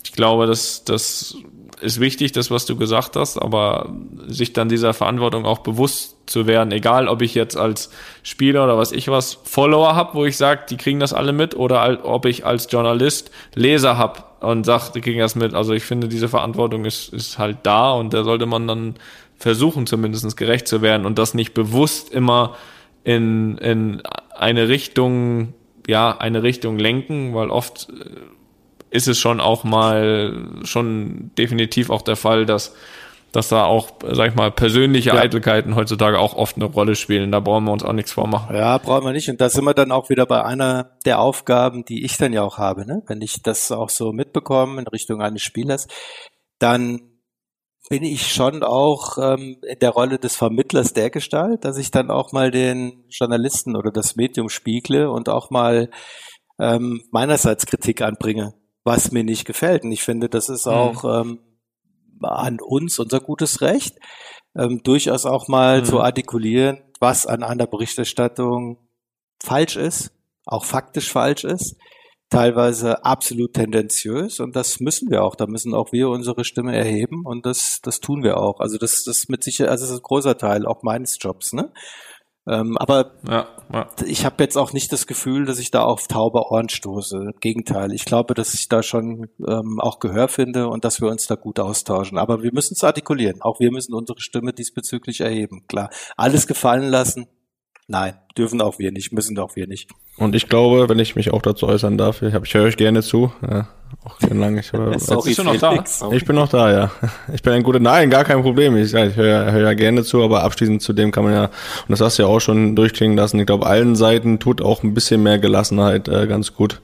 [0.03, 1.35] ich glaube, dass das
[1.81, 3.93] ist wichtig, das, was du gesagt hast, aber
[4.27, 7.89] sich dann dieser Verantwortung auch bewusst zu werden, egal ob ich jetzt als
[8.23, 11.55] Spieler oder was ich was Follower habe, wo ich sage, die kriegen das alle mit,
[11.55, 15.53] oder ob ich als Journalist Leser habe und sage, die kriegen das mit.
[15.53, 18.95] Also ich finde, diese Verantwortung ist, ist halt da und da sollte man dann
[19.37, 22.55] versuchen, zumindest gerecht zu werden und das nicht bewusst immer
[23.03, 24.01] in, in
[24.35, 25.53] eine Richtung,
[25.87, 28.05] ja, eine Richtung lenken, weil oft äh,
[28.91, 32.75] ist es schon auch mal, schon definitiv auch der Fall, dass,
[33.31, 35.15] dass da auch, sag ich mal, persönliche ja.
[35.15, 37.31] Eitelkeiten heutzutage auch oft eine Rolle spielen.
[37.31, 38.55] Da brauchen wir uns auch nichts vormachen.
[38.55, 39.29] Ja, brauchen wir nicht.
[39.29, 42.43] Und da sind wir dann auch wieder bei einer der Aufgaben, die ich dann ja
[42.43, 42.85] auch habe.
[42.85, 43.01] Ne?
[43.07, 45.87] Wenn ich das auch so mitbekomme in Richtung eines Spielers,
[46.59, 46.99] dann
[47.89, 52.11] bin ich schon auch ähm, in der Rolle des Vermittlers der Gestalt, dass ich dann
[52.11, 55.89] auch mal den Journalisten oder das Medium spiegle und auch mal
[56.59, 58.53] ähm, meinerseits Kritik anbringe,
[58.83, 59.83] was mir nicht gefällt.
[59.83, 60.71] Und ich finde, das ist mhm.
[60.73, 61.39] auch ähm,
[62.21, 63.97] an uns unser gutes Recht,
[64.55, 65.85] ähm, durchaus auch mal mhm.
[65.85, 68.77] zu artikulieren, was an einer Berichterstattung
[69.41, 70.11] falsch ist,
[70.45, 71.75] auch faktisch falsch ist
[72.31, 75.35] teilweise absolut tendenziös und das müssen wir auch.
[75.35, 78.61] Da müssen auch wir unsere Stimme erheben und das, das tun wir auch.
[78.61, 81.71] Also das, das mit sicher, also das ist ein großer Teil auch meines Jobs, ne?
[82.47, 83.87] Ähm, aber ja, ja.
[84.03, 87.17] ich habe jetzt auch nicht das Gefühl, dass ich da auf taube Ohren stoße.
[87.17, 91.09] Im Gegenteil, ich glaube, dass ich da schon ähm, auch Gehör finde und dass wir
[91.09, 92.17] uns da gut austauschen.
[92.17, 93.41] Aber wir müssen es artikulieren.
[93.41, 95.65] Auch wir müssen unsere Stimme diesbezüglich erheben.
[95.67, 97.27] Klar, alles gefallen lassen,
[97.91, 99.89] Nein, dürfen auch wir nicht, müssen auch wir nicht.
[100.15, 102.77] Und ich glaube, wenn ich mich auch dazu äußern darf, ich, hab, ich höre euch
[102.77, 103.33] gerne zu.
[103.45, 103.67] Ja,
[104.05, 104.61] auch lange.
[104.61, 105.83] Ich, höre, Sorry, bist du noch da?
[106.13, 106.91] Ich bin noch da, ja.
[107.33, 108.77] Ich bin ein guter, nein, gar kein Problem.
[108.77, 111.89] Ich, ich höre, höre ja gerne zu, aber abschließend zu dem kann man ja, und
[111.89, 114.93] das hast du ja auch schon durchklingen lassen, ich glaube, allen Seiten tut auch ein
[114.93, 116.79] bisschen mehr Gelassenheit äh, ganz gut.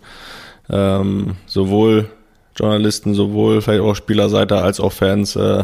[0.69, 2.09] Ähm, sowohl
[2.57, 5.37] Journalisten, sowohl vielleicht auch Spielerseite als auch Fans.
[5.37, 5.63] Äh,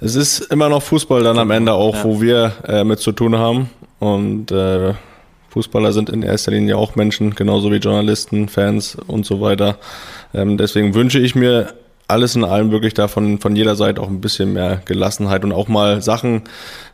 [0.00, 2.04] es ist immer noch Fußball dann am Ende auch, ja.
[2.04, 3.70] wo wir äh, mit zu tun haben.
[3.98, 4.94] Und äh,
[5.50, 9.78] Fußballer sind in erster Linie auch Menschen, genauso wie Journalisten, Fans und so weiter.
[10.34, 11.74] Ähm, deswegen wünsche ich mir
[12.06, 15.68] alles in allem wirklich davon von jeder Seite auch ein bisschen mehr Gelassenheit und auch
[15.68, 16.42] mal Sachen,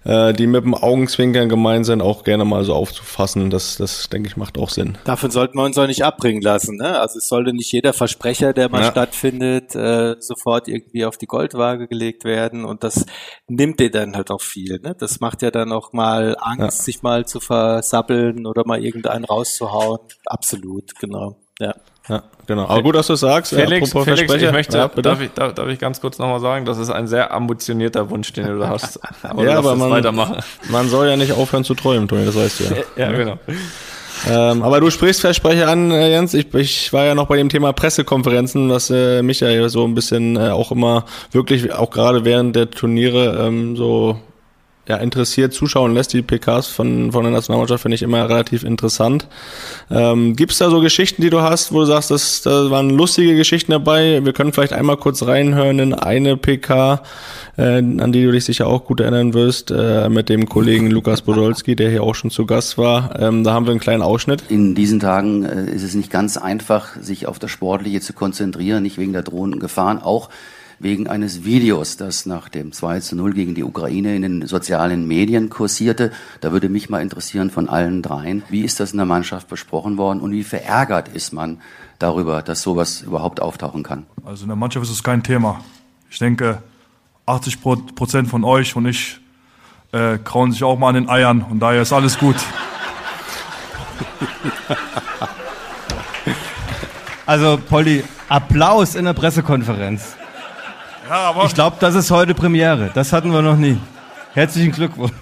[0.04, 3.50] äh, die mit dem Augenzwinkern gemeint sind, auch gerne mal so aufzufassen.
[3.50, 4.98] Das, das denke ich, macht auch Sinn.
[5.04, 6.76] Davon sollten wir uns auch nicht abbringen lassen.
[6.76, 7.00] Ne?
[7.00, 8.90] Also es sollte nicht jeder Versprecher, der mal ja.
[8.90, 12.64] stattfindet, äh, sofort irgendwie auf die Goldwaage gelegt werden.
[12.64, 13.04] Und das
[13.48, 14.78] nimmt dir dann halt auch viel.
[14.80, 14.94] Ne?
[14.96, 16.84] Das macht ja dann auch mal Angst, ja.
[16.84, 19.98] sich mal zu versappeln oder mal irgendeinen rauszuhauen.
[20.26, 21.40] Absolut, genau.
[21.58, 21.74] Ja.
[22.10, 22.66] Ja, genau.
[22.66, 23.54] Aber gut, dass du sagst.
[23.54, 26.64] Felix, äh, Felix ich möchte, ja, darf, ich, darf, darf ich ganz kurz nochmal sagen,
[26.64, 28.98] das ist ein sehr ambitionierter Wunsch, den du hast.
[29.22, 30.38] Aber ja, aber man, weitermachen.
[30.70, 32.70] man soll ja nicht aufhören zu träumen, Toni, das weißt du ja.
[32.70, 33.38] Ja, ja genau.
[34.28, 36.34] Ähm, aber du sprichst Versprecher an, äh, Jens.
[36.34, 39.94] Ich, ich war ja noch bei dem Thema Pressekonferenzen, was äh, mich ja so ein
[39.94, 44.18] bisschen äh, auch immer wirklich, auch gerade während der Turniere, ähm, so
[44.90, 46.12] ja, interessiert zuschauen lässt.
[46.12, 49.28] Die PKs von, von der Nationalmannschaft finde ich immer relativ interessant.
[49.90, 52.90] Ähm, Gibt es da so Geschichten, die du hast, wo du sagst, das, da waren
[52.90, 54.24] lustige Geschichten dabei?
[54.24, 57.02] Wir können vielleicht einmal kurz reinhören in eine PK,
[57.56, 61.22] äh, an die du dich sicher auch gut erinnern wirst, äh, mit dem Kollegen Lukas
[61.22, 63.18] Podolski, der hier auch schon zu Gast war.
[63.20, 64.42] Ähm, da haben wir einen kleinen Ausschnitt.
[64.48, 68.82] In diesen Tagen äh, ist es nicht ganz einfach, sich auf das Sportliche zu konzentrieren,
[68.82, 70.30] nicht wegen der drohenden Gefahren, auch
[70.80, 75.06] wegen eines Videos, das nach dem 2 zu 0 gegen die Ukraine in den sozialen
[75.06, 76.10] Medien kursierte.
[76.40, 79.98] Da würde mich mal interessieren von allen dreien, wie ist das in der Mannschaft besprochen
[79.98, 81.60] worden und wie verärgert ist man
[81.98, 84.06] darüber, dass sowas überhaupt auftauchen kann?
[84.24, 85.60] Also in der Mannschaft ist es kein Thema.
[86.10, 86.62] Ich denke,
[87.26, 89.20] 80 Prozent von euch und ich
[89.92, 92.36] äh, krauen sich auch mal an den Eiern und daher ist alles gut.
[97.26, 100.16] Also Polly, Applaus in der Pressekonferenz.
[101.10, 102.92] Ja, aber ich glaube, das ist heute Premiere.
[102.94, 103.76] Das hatten wir noch nie.
[104.32, 105.12] Herzlichen Glückwunsch.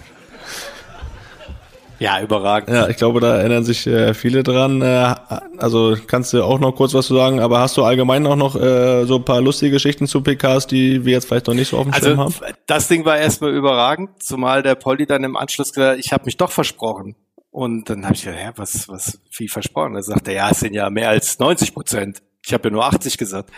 [1.98, 2.68] Ja, überragend.
[2.68, 4.82] Ja, ich glaube, da erinnern sich äh, viele dran.
[4.82, 5.14] Äh,
[5.56, 8.54] also kannst du auch noch kurz was zu sagen, aber hast du allgemein auch noch
[8.54, 11.78] äh, so ein paar lustige Geschichten zu PKs, die wir jetzt vielleicht noch nicht so
[11.78, 12.34] auf dem also, Schirm haben?
[12.66, 16.26] Das Ding war erstmal überragend, zumal der Polly dann im Anschluss gesagt hat, ich habe
[16.26, 17.16] mich doch versprochen.
[17.50, 19.94] Und dann habe ich gesagt, ja, was, was, wie versprochen?
[19.94, 22.22] Da sagt er, ja, es sind ja mehr als 90 Prozent.
[22.48, 23.50] Ich habe ja nur 80 gesagt.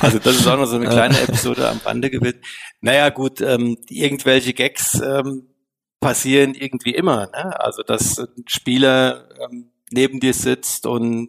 [0.00, 2.40] Also das ist auch noch so eine kleine Episode am Bande gewesen.
[2.80, 5.48] Naja, gut, ähm, irgendwelche Gags ähm,
[6.00, 7.26] passieren irgendwie immer.
[7.26, 7.60] Ne?
[7.60, 11.28] Also dass ein Spieler ähm, neben dir sitzt und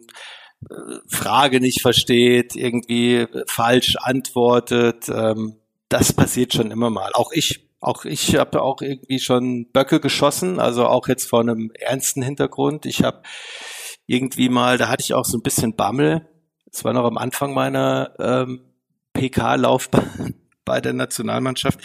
[0.70, 0.74] äh,
[1.08, 5.10] Frage nicht versteht, irgendwie falsch antwortet.
[5.10, 5.56] Ähm,
[5.90, 7.10] das passiert schon immer mal.
[7.12, 7.68] Auch ich.
[7.80, 12.86] Auch ich habe auch irgendwie schon Böcke geschossen, also auch jetzt vor einem ernsten Hintergrund.
[12.86, 13.22] Ich habe
[14.06, 16.26] irgendwie mal, da hatte ich auch so ein bisschen Bammel.
[16.70, 18.60] Es war noch am Anfang meiner ähm,
[19.14, 21.80] PK-Laufbahn bei der Nationalmannschaft.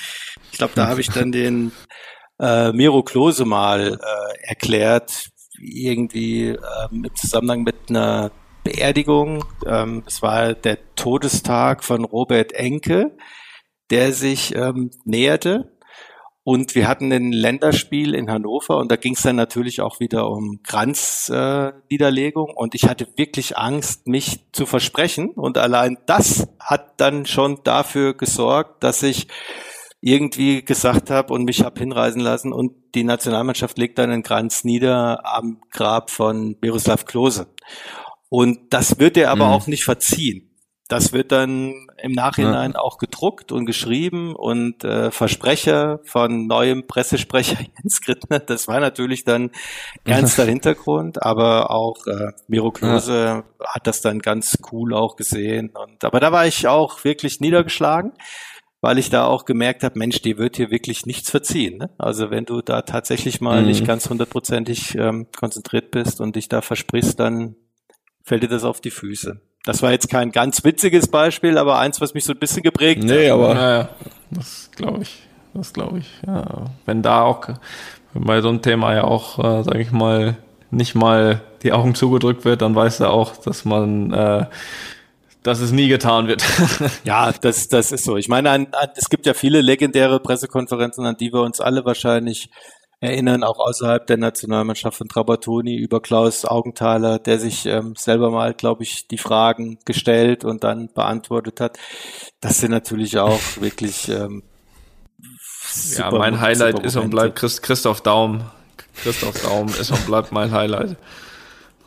[0.51, 1.71] Ich glaube, da habe ich dann den
[2.39, 5.29] äh, Miro Klose mal äh, erklärt,
[5.59, 8.31] irgendwie ähm, im Zusammenhang mit einer
[8.63, 9.45] Beerdigung.
[9.65, 13.15] Ähm, es war der Todestag von Robert Enke,
[13.89, 15.72] der sich ähm, näherte.
[16.45, 20.29] Und wir hatten ein Länderspiel in Hannover und da ging es dann natürlich auch wieder
[20.29, 22.49] um Kranzniederlegung.
[22.49, 25.29] Äh, und ich hatte wirklich Angst, mich zu versprechen.
[25.29, 29.27] Und allein das hat dann schon dafür gesorgt, dass ich
[30.01, 34.65] irgendwie gesagt habe und mich habe hinreisen lassen und die Nationalmannschaft legt dann einen Kranz
[34.65, 37.47] nieder am Grab von Miroslav Klose.
[38.27, 39.53] Und das wird er aber mhm.
[39.53, 40.52] auch nicht verziehen.
[40.93, 42.79] Das wird dann im Nachhinein ja.
[42.79, 49.23] auch gedruckt und geschrieben und äh, Versprecher von neuem Pressesprecher Jens Grittner, das war natürlich
[49.23, 49.49] dann
[50.05, 53.43] ernster Hintergrund, aber auch äh, Miro Klose ja.
[53.65, 55.71] hat das dann ganz cool auch gesehen.
[55.73, 58.13] Und aber da war ich auch wirklich niedergeschlagen
[58.81, 61.77] weil ich da auch gemerkt habe, Mensch, dir wird hier wirklich nichts verziehen.
[61.77, 61.89] Ne?
[61.97, 63.67] Also wenn du da tatsächlich mal mhm.
[63.67, 67.55] nicht ganz hundertprozentig ähm, konzentriert bist und dich da versprichst, dann
[68.25, 69.41] fällt dir das auf die Füße.
[69.65, 73.03] Das war jetzt kein ganz witziges Beispiel, aber eins, was mich so ein bisschen geprägt
[73.03, 73.17] nee, hat.
[73.17, 73.89] Nee, aber naja,
[74.31, 75.23] das glaube ich.
[75.53, 76.07] Das glaube ich.
[76.25, 76.65] Ja.
[76.85, 77.47] Wenn da auch
[78.13, 80.35] bei so einem Thema ja auch, äh, sage ich mal,
[80.71, 84.45] nicht mal die Augen zugedrückt wird, dann weiß er auch, dass man äh,
[85.43, 86.43] dass es nie getan wird.
[87.03, 88.17] ja, das, das ist so.
[88.17, 91.85] Ich meine, an, an, es gibt ja viele legendäre Pressekonferenzen, an die wir uns alle
[91.85, 92.49] wahrscheinlich
[93.03, 98.53] erinnern, auch außerhalb der Nationalmannschaft von Trabatoni über Klaus Augenthaler, der sich ähm, selber mal,
[98.53, 101.77] glaube ich, die Fragen gestellt und dann beantwortet hat.
[102.39, 104.43] Das sind natürlich auch wirklich ähm,
[105.19, 108.45] super, Ja, mein Highlight ist und bleibt Christ, Christoph Daum.
[108.95, 110.95] Christoph Daum ist und bleibt mein Highlight.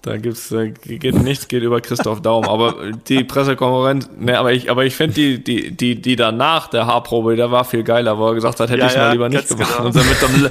[0.07, 2.45] Da gibt's, da geht nichts geht über Christoph Daum.
[2.45, 6.87] Aber die Pressekonferenz, ne, aber ich, aber ich finde die, die, die, die danach der
[6.87, 9.29] Haarprobe, der war viel geiler, wo er gesagt hat, hätte ja, ich ja, mal lieber
[9.29, 9.69] nicht gemacht.
[9.77, 9.87] Genau.
[9.87, 10.51] Und so mit so, einem,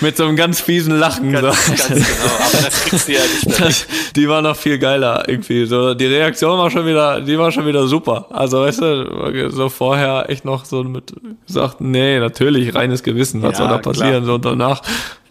[0.00, 1.30] mit so einem ganz fiesen Lachen.
[1.30, 1.72] Ganz, so.
[1.72, 2.34] ganz genau.
[2.36, 3.68] Aber das kriegst du ja nicht mehr.
[3.68, 3.86] Das,
[4.16, 5.66] die war noch viel geiler irgendwie.
[5.66, 8.28] So, die Reaktion war schon wieder, die war schon wieder super.
[8.30, 11.12] Also, weißt du, so vorher echt noch so mit
[11.46, 14.24] gesagt, nee, natürlich, reines Gewissen, was ja, soll da passieren?
[14.24, 14.24] Klar.
[14.24, 14.80] So, und danach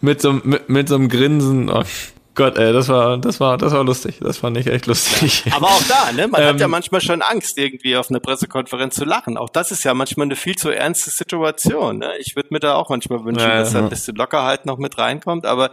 [0.00, 1.82] mit so, mit, mit so einem Grinsen, oh,
[2.36, 4.18] Gott, ey, das war, das war, das war lustig.
[4.20, 5.44] Das fand ich echt lustig.
[5.52, 6.28] Aber auch da, ne?
[6.28, 9.38] Man ähm, hat ja manchmal schon Angst, irgendwie auf einer Pressekonferenz zu lachen.
[9.38, 11.98] Auch das ist ja manchmal eine viel zu ernste Situation.
[11.98, 12.12] Ne?
[12.18, 14.98] Ich würde mir da auch manchmal wünschen, ja, dass da ein bisschen Lockerheit noch mit
[14.98, 15.46] reinkommt.
[15.46, 15.70] Aber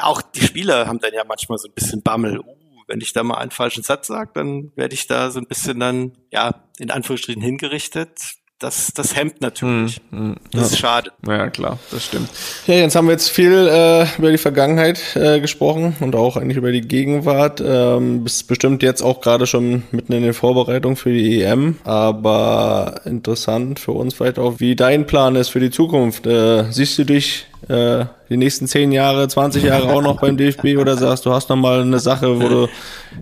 [0.00, 2.40] auch die Spieler haben dann ja manchmal so ein bisschen Bammel.
[2.40, 5.46] Uh, wenn ich da mal einen falschen Satz sage, dann werde ich da so ein
[5.46, 8.18] bisschen dann, ja, in Anführungsstrichen hingerichtet
[8.58, 10.00] das, das hemmt natürlich.
[10.10, 10.66] Hm, hm, das ja.
[10.66, 11.12] ist schade.
[11.26, 12.30] Ja, klar, das stimmt.
[12.66, 16.56] Ja, jetzt haben wir jetzt viel äh, über die Vergangenheit äh, gesprochen und auch eigentlich
[16.56, 17.62] über die Gegenwart.
[17.64, 23.02] Ähm, bist bestimmt jetzt auch gerade schon mitten in den Vorbereitungen für die EM, aber
[23.04, 26.26] interessant für uns vielleicht auch, wie dein Plan ist für die Zukunft.
[26.26, 30.76] Äh, siehst du dich äh, die nächsten zehn Jahre, 20 Jahre auch noch beim DFB
[30.78, 32.68] oder sagst du hast noch mal eine Sache, wo du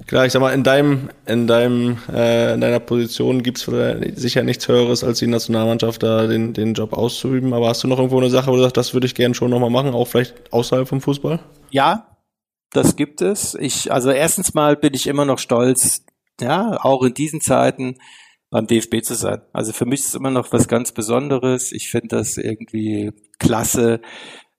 [0.07, 3.69] klar, ich sag mal in deinem in deinem äh, in deiner Position gibt's
[4.17, 7.99] sicher nichts höheres als die Nationalmannschaft da den den Job auszuüben, aber hast du noch
[7.99, 10.07] irgendwo eine Sache, wo du sagst, das würde ich gerne schon noch mal machen, auch
[10.07, 11.41] vielleicht außerhalb vom Fußball?
[11.71, 12.19] Ja,
[12.73, 13.55] das gibt es.
[13.55, 16.05] Ich also erstens mal bin ich immer noch stolz,
[16.41, 17.97] ja, auch in diesen Zeiten
[18.55, 19.43] beim DFB zu sein.
[19.53, 21.73] Also für mich ist es immer noch was ganz Besonderes.
[21.73, 23.13] Ich finde das irgendwie
[23.45, 24.01] klasse,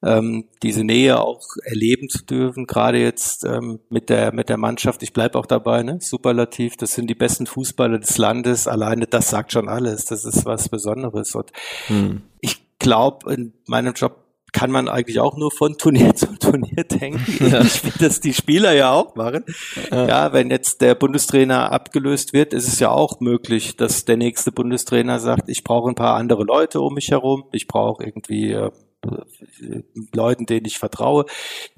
[0.03, 5.01] ähm, diese Nähe auch erleben zu dürfen, gerade jetzt ähm, mit der mit der Mannschaft.
[5.01, 5.97] Ich bleibe auch dabei, ne?
[5.99, 8.67] Superlativ, das sind die besten Fußballer des Landes.
[8.67, 10.05] Alleine das sagt schon alles.
[10.05, 11.33] Das ist was Besonderes.
[11.33, 11.51] Und
[11.87, 12.21] hm.
[12.39, 14.24] ich glaube, in meinem Job
[14.55, 17.49] kann man eigentlich auch nur von Turnier zu Turnier denken.
[17.51, 17.61] Ja.
[17.65, 19.43] Ich will, dass die Spieler ja auch machen.
[19.91, 20.31] Ja.
[20.31, 25.19] wenn jetzt der Bundestrainer abgelöst wird, ist es ja auch möglich, dass der nächste Bundestrainer
[25.19, 28.71] sagt, ich brauche ein paar andere Leute um mich herum, ich brauche irgendwie äh,
[30.13, 31.25] Leuten, denen ich vertraue.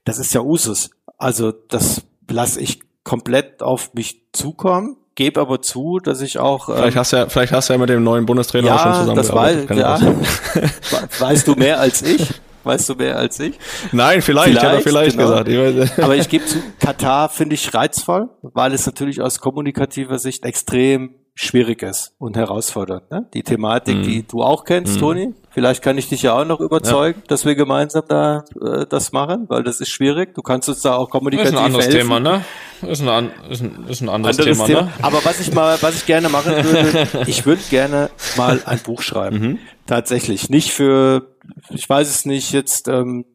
[0.05, 0.91] Das ist ja Usus.
[1.17, 6.69] Also das lasse ich komplett auf mich zukommen gebe aber zu, dass ich auch.
[6.69, 8.83] Ähm, vielleicht hast du ja, vielleicht hast du ja mit dem neuen Bundestrainer ja, auch
[8.83, 9.69] schon zusammengearbeitet.
[9.71, 11.19] Das weiß, ja.
[11.19, 12.29] weißt du mehr als ich?
[12.67, 13.57] Weißt du mehr als ich?
[13.91, 15.43] Nein, vielleicht, vielleicht hat er vielleicht genau.
[15.43, 15.97] gesagt.
[15.97, 20.45] Ich Aber ich gebe zu, Katar finde ich reizvoll, weil es natürlich aus kommunikativer Sicht
[20.45, 23.11] extrem schwierig ist und herausfordernd.
[23.11, 23.27] Ne?
[23.33, 24.03] Die Thematik, mm.
[24.03, 24.99] die du auch kennst, mm.
[24.99, 25.33] Toni.
[25.51, 27.27] Vielleicht kann ich dich ja auch noch überzeugen, ja.
[27.27, 30.33] dass wir gemeinsam da äh, das machen, weil das ist schwierig.
[30.33, 31.75] Du kannst uns da auch kommunikativ helfen.
[31.75, 31.99] Das ist ein anderes helfen.
[31.99, 32.91] Thema, ne?
[32.91, 34.93] Ist ein, ist ein, ist ein anderes, anderes Thema, Thema, ne?
[35.01, 39.01] Aber was ich mal, was ich gerne machen würde, ich würde gerne mal ein Buch
[39.01, 39.39] schreiben.
[39.39, 39.59] Mhm.
[39.85, 40.49] Tatsächlich.
[40.49, 41.36] Nicht für,
[41.69, 43.25] ich weiß es nicht, jetzt ähm,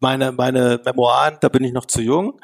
[0.00, 2.40] meine, meine Memoiren, da bin ich noch zu jung.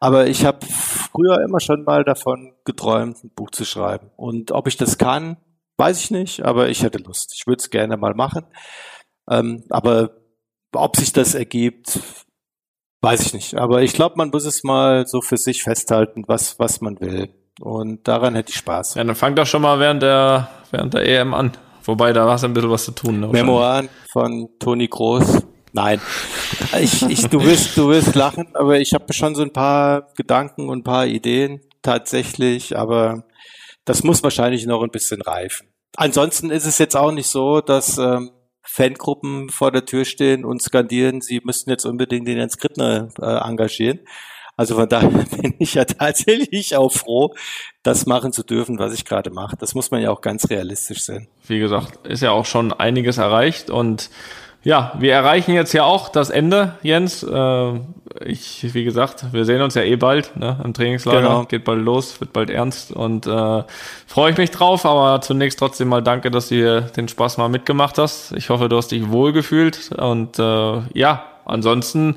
[0.00, 4.10] Aber ich habe früher immer schon mal davon geträumt, ein Buch zu schreiben.
[4.16, 5.38] Und ob ich das kann,
[5.78, 7.32] weiß ich nicht, aber ich hätte Lust.
[7.34, 8.44] Ich würde es gerne mal machen.
[9.30, 10.10] Ähm, aber
[10.72, 12.00] ob sich das ergibt,
[13.00, 13.54] weiß ich nicht.
[13.54, 17.30] Aber ich glaube, man muss es mal so für sich festhalten, was, was man will.
[17.60, 18.94] Und daran hätte ich Spaß.
[18.94, 21.52] Ja, dann fang doch schon mal während der, während der EM an.
[21.84, 23.20] Wobei, da hast du ein bisschen was zu tun.
[23.20, 25.42] Ne, Memoiren von Toni Groß.
[25.72, 26.00] Nein,
[26.80, 30.68] ich, ich, du wirst, du wirst lachen, aber ich habe schon so ein paar Gedanken
[30.68, 33.24] und ein paar Ideen tatsächlich, aber
[33.84, 35.66] das muss wahrscheinlich noch ein bisschen reifen.
[35.96, 38.30] Ansonsten ist es jetzt auch nicht so, dass ähm,
[38.62, 43.48] Fangruppen vor der Tür stehen und skandieren, sie müssten jetzt unbedingt den Jens Krittner äh,
[43.48, 44.00] engagieren.
[44.56, 45.08] Also von daher
[45.42, 47.34] bin ich ja tatsächlich auch froh,
[47.82, 49.56] das machen zu dürfen, was ich gerade mache.
[49.56, 51.28] Das muss man ja auch ganz realistisch sehen.
[51.46, 54.10] Wie gesagt, ist ja auch schon einiges erreicht und
[54.64, 57.22] ja, wir erreichen jetzt ja auch das Ende, Jens.
[57.22, 57.80] Äh,
[58.24, 61.20] ich, wie gesagt, wir sehen uns ja eh bald ne, im Trainingslager.
[61.20, 61.44] Genau.
[61.44, 63.62] Geht bald los, wird bald ernst und äh,
[64.06, 64.86] freue ich mich drauf.
[64.86, 68.32] Aber zunächst trotzdem mal danke, dass du den Spaß mal mitgemacht hast.
[68.32, 72.16] Ich hoffe, du hast dich wohlgefühlt und äh, ja, ansonsten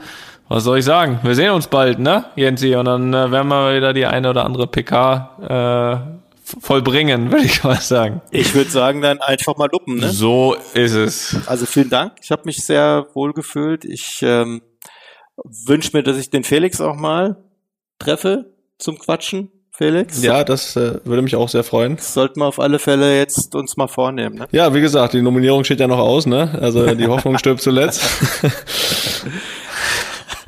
[0.49, 1.19] was soll ich sagen?
[1.23, 2.75] Wir sehen uns bald, ne, Jensi?
[2.75, 6.17] Und dann äh, werden wir wieder die eine oder andere PK äh,
[6.61, 8.21] vollbringen, würde ich mal sagen.
[8.31, 10.09] Ich würde sagen, dann einfach mal luppen, ne?
[10.09, 11.35] So ist es.
[11.47, 12.13] Also vielen Dank.
[12.21, 13.83] Ich habe mich sehr wohl gefühlt.
[13.83, 14.61] Ich ähm,
[15.65, 17.37] wünsche mir, dass ich den Felix auch mal
[17.99, 19.51] treffe zum Quatschen.
[19.71, 20.23] Felix?
[20.23, 21.97] Ja, das äh, würde mich auch sehr freuen.
[21.97, 24.39] Das sollten wir auf alle Fälle jetzt uns mal vornehmen.
[24.39, 24.47] Ne?
[24.51, 26.57] Ja, wie gesagt, die Nominierung steht ja noch aus, ne?
[26.59, 28.01] Also die Hoffnung stirbt zuletzt.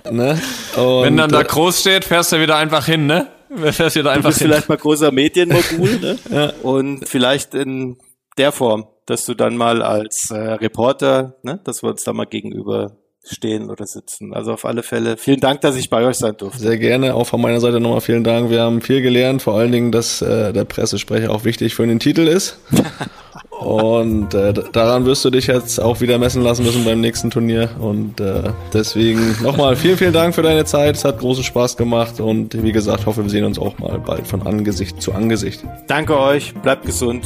[0.09, 0.39] ne?
[0.75, 3.27] Wenn dann da groß steht, fährst du wieder einfach hin, ne?
[3.71, 4.49] Fährst du, da einfach du bist hin.
[4.49, 6.19] vielleicht mal großer Medienmogul, ne?
[6.31, 6.53] ja.
[6.61, 7.97] Und vielleicht in
[8.37, 12.25] der Form, dass du dann mal als äh, Reporter, ne, dass wir uns da mal
[12.25, 14.33] gegenüber stehen oder sitzen.
[14.33, 16.59] Also auf alle Fälle vielen Dank, dass ich bei euch sein durfte.
[16.59, 17.15] Sehr gerne.
[17.15, 18.49] Auch von meiner Seite nochmal vielen Dank.
[18.49, 21.99] Wir haben viel gelernt, vor allen Dingen, dass äh, der Pressesprecher auch wichtig für den
[21.99, 22.59] Titel ist.
[23.59, 27.69] Und äh, daran wirst du dich jetzt auch wieder messen lassen müssen beim nächsten Turnier.
[27.79, 30.95] Und äh, deswegen nochmal vielen, vielen Dank für deine Zeit.
[30.95, 32.21] Es hat großen Spaß gemacht.
[32.21, 35.61] Und wie gesagt, hoffe, wir sehen uns auch mal bald von Angesicht zu Angesicht.
[35.87, 36.53] Danke euch.
[36.53, 37.25] Bleibt gesund.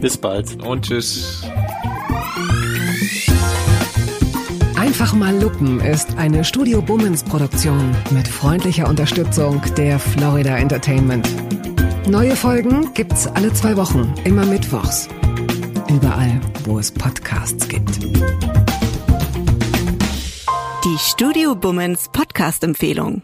[0.00, 0.62] Bis bald.
[0.62, 1.42] Und tschüss.
[4.76, 11.26] Einfach mal Lupen ist eine Studio Bummens Produktion mit freundlicher Unterstützung der Florida Entertainment.
[12.06, 15.08] Neue Folgen gibt's alle zwei Wochen, immer mittwochs.
[15.90, 18.00] Überall, wo es Podcasts gibt.
[20.84, 23.22] Die Studio Bummens Podcast-Empfehlung.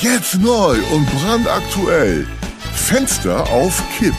[0.00, 2.26] Jetzt neu und brandaktuell.
[2.74, 4.14] Fenster auf Kipp.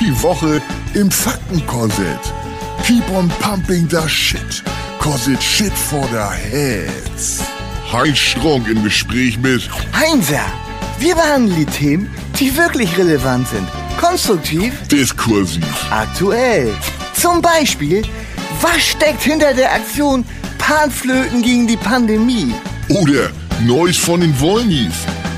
[0.00, 0.62] Die Woche
[0.94, 2.32] im Faktenkorsett.
[2.84, 4.64] Keep on pumping the shit.
[5.00, 7.42] Cause it's shit for the heads.
[7.92, 10.44] Heinz Strunk im Gespräch mit Heinzer,
[10.98, 13.68] wir behandeln die Themen, die wirklich relevant sind.
[14.00, 16.72] Konstruktiv, diskursiv, aktuell.
[17.14, 18.02] Zum Beispiel,
[18.60, 20.24] was steckt hinter der Aktion
[20.58, 22.52] Panflöten gegen die Pandemie?
[22.88, 23.30] Oder
[23.64, 24.94] Neues von den Wollnies.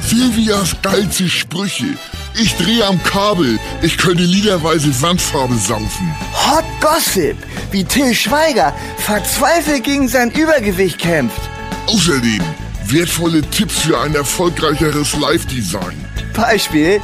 [0.06, 1.96] Silvias geilste Sprüche
[2.38, 3.58] ich drehe am Kabel.
[3.82, 6.14] Ich könnte liederweise Wandfarbe saufen.
[6.32, 7.36] Hot Gossip,
[7.70, 11.40] wie Till Schweiger verzweifelt gegen sein Übergewicht kämpft.
[11.86, 12.40] Außerdem
[12.92, 16.04] wertvolle Tipps für ein erfolgreicheres Live-Design.
[16.34, 17.00] Beispiel,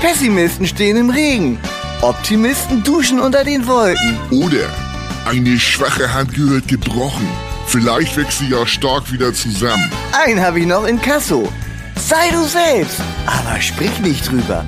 [0.00, 1.58] Pessimisten stehen im Regen.
[2.02, 4.18] Optimisten duschen unter den Wolken.
[4.30, 4.68] Oder
[5.26, 7.28] eine schwache Hand gehört gebrochen.
[7.66, 9.90] Vielleicht wächst sie ja stark wieder zusammen.
[10.24, 11.50] Einen habe ich noch in Kasso.
[11.96, 14.64] Sei du selbst, aber sprich nicht drüber.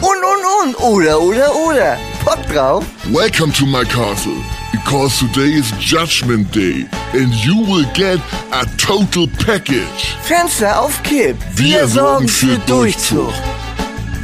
[0.00, 1.98] Und, und, und, oder, oder, oder.
[2.24, 2.84] Bock drauf?
[3.10, 4.36] Welcome to my castle,
[4.84, 8.18] because today is Judgment Day and you will get
[8.52, 10.14] a total package.
[10.22, 11.36] Fenster auf Kipp.
[11.54, 13.32] Wir, Wir sorgen für Durchzug.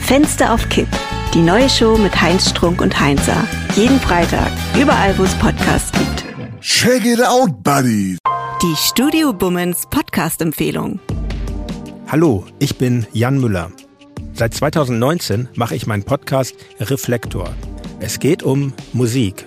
[0.01, 0.89] Fenster auf Kipp.
[1.33, 3.47] Die neue Show mit Heinz Strunk und Heinzer.
[3.75, 4.51] Jeden Freitag,
[4.81, 6.25] überall wo es Podcasts gibt.
[6.61, 8.19] Check it out, buddies.
[8.63, 11.01] Die Studio Bummens Podcast-Empfehlung.
[12.11, 13.71] Hallo, ich bin Jan Müller.
[14.35, 17.53] Seit 2019 mache ich meinen Podcast Reflektor.
[18.01, 19.47] Es geht um Musik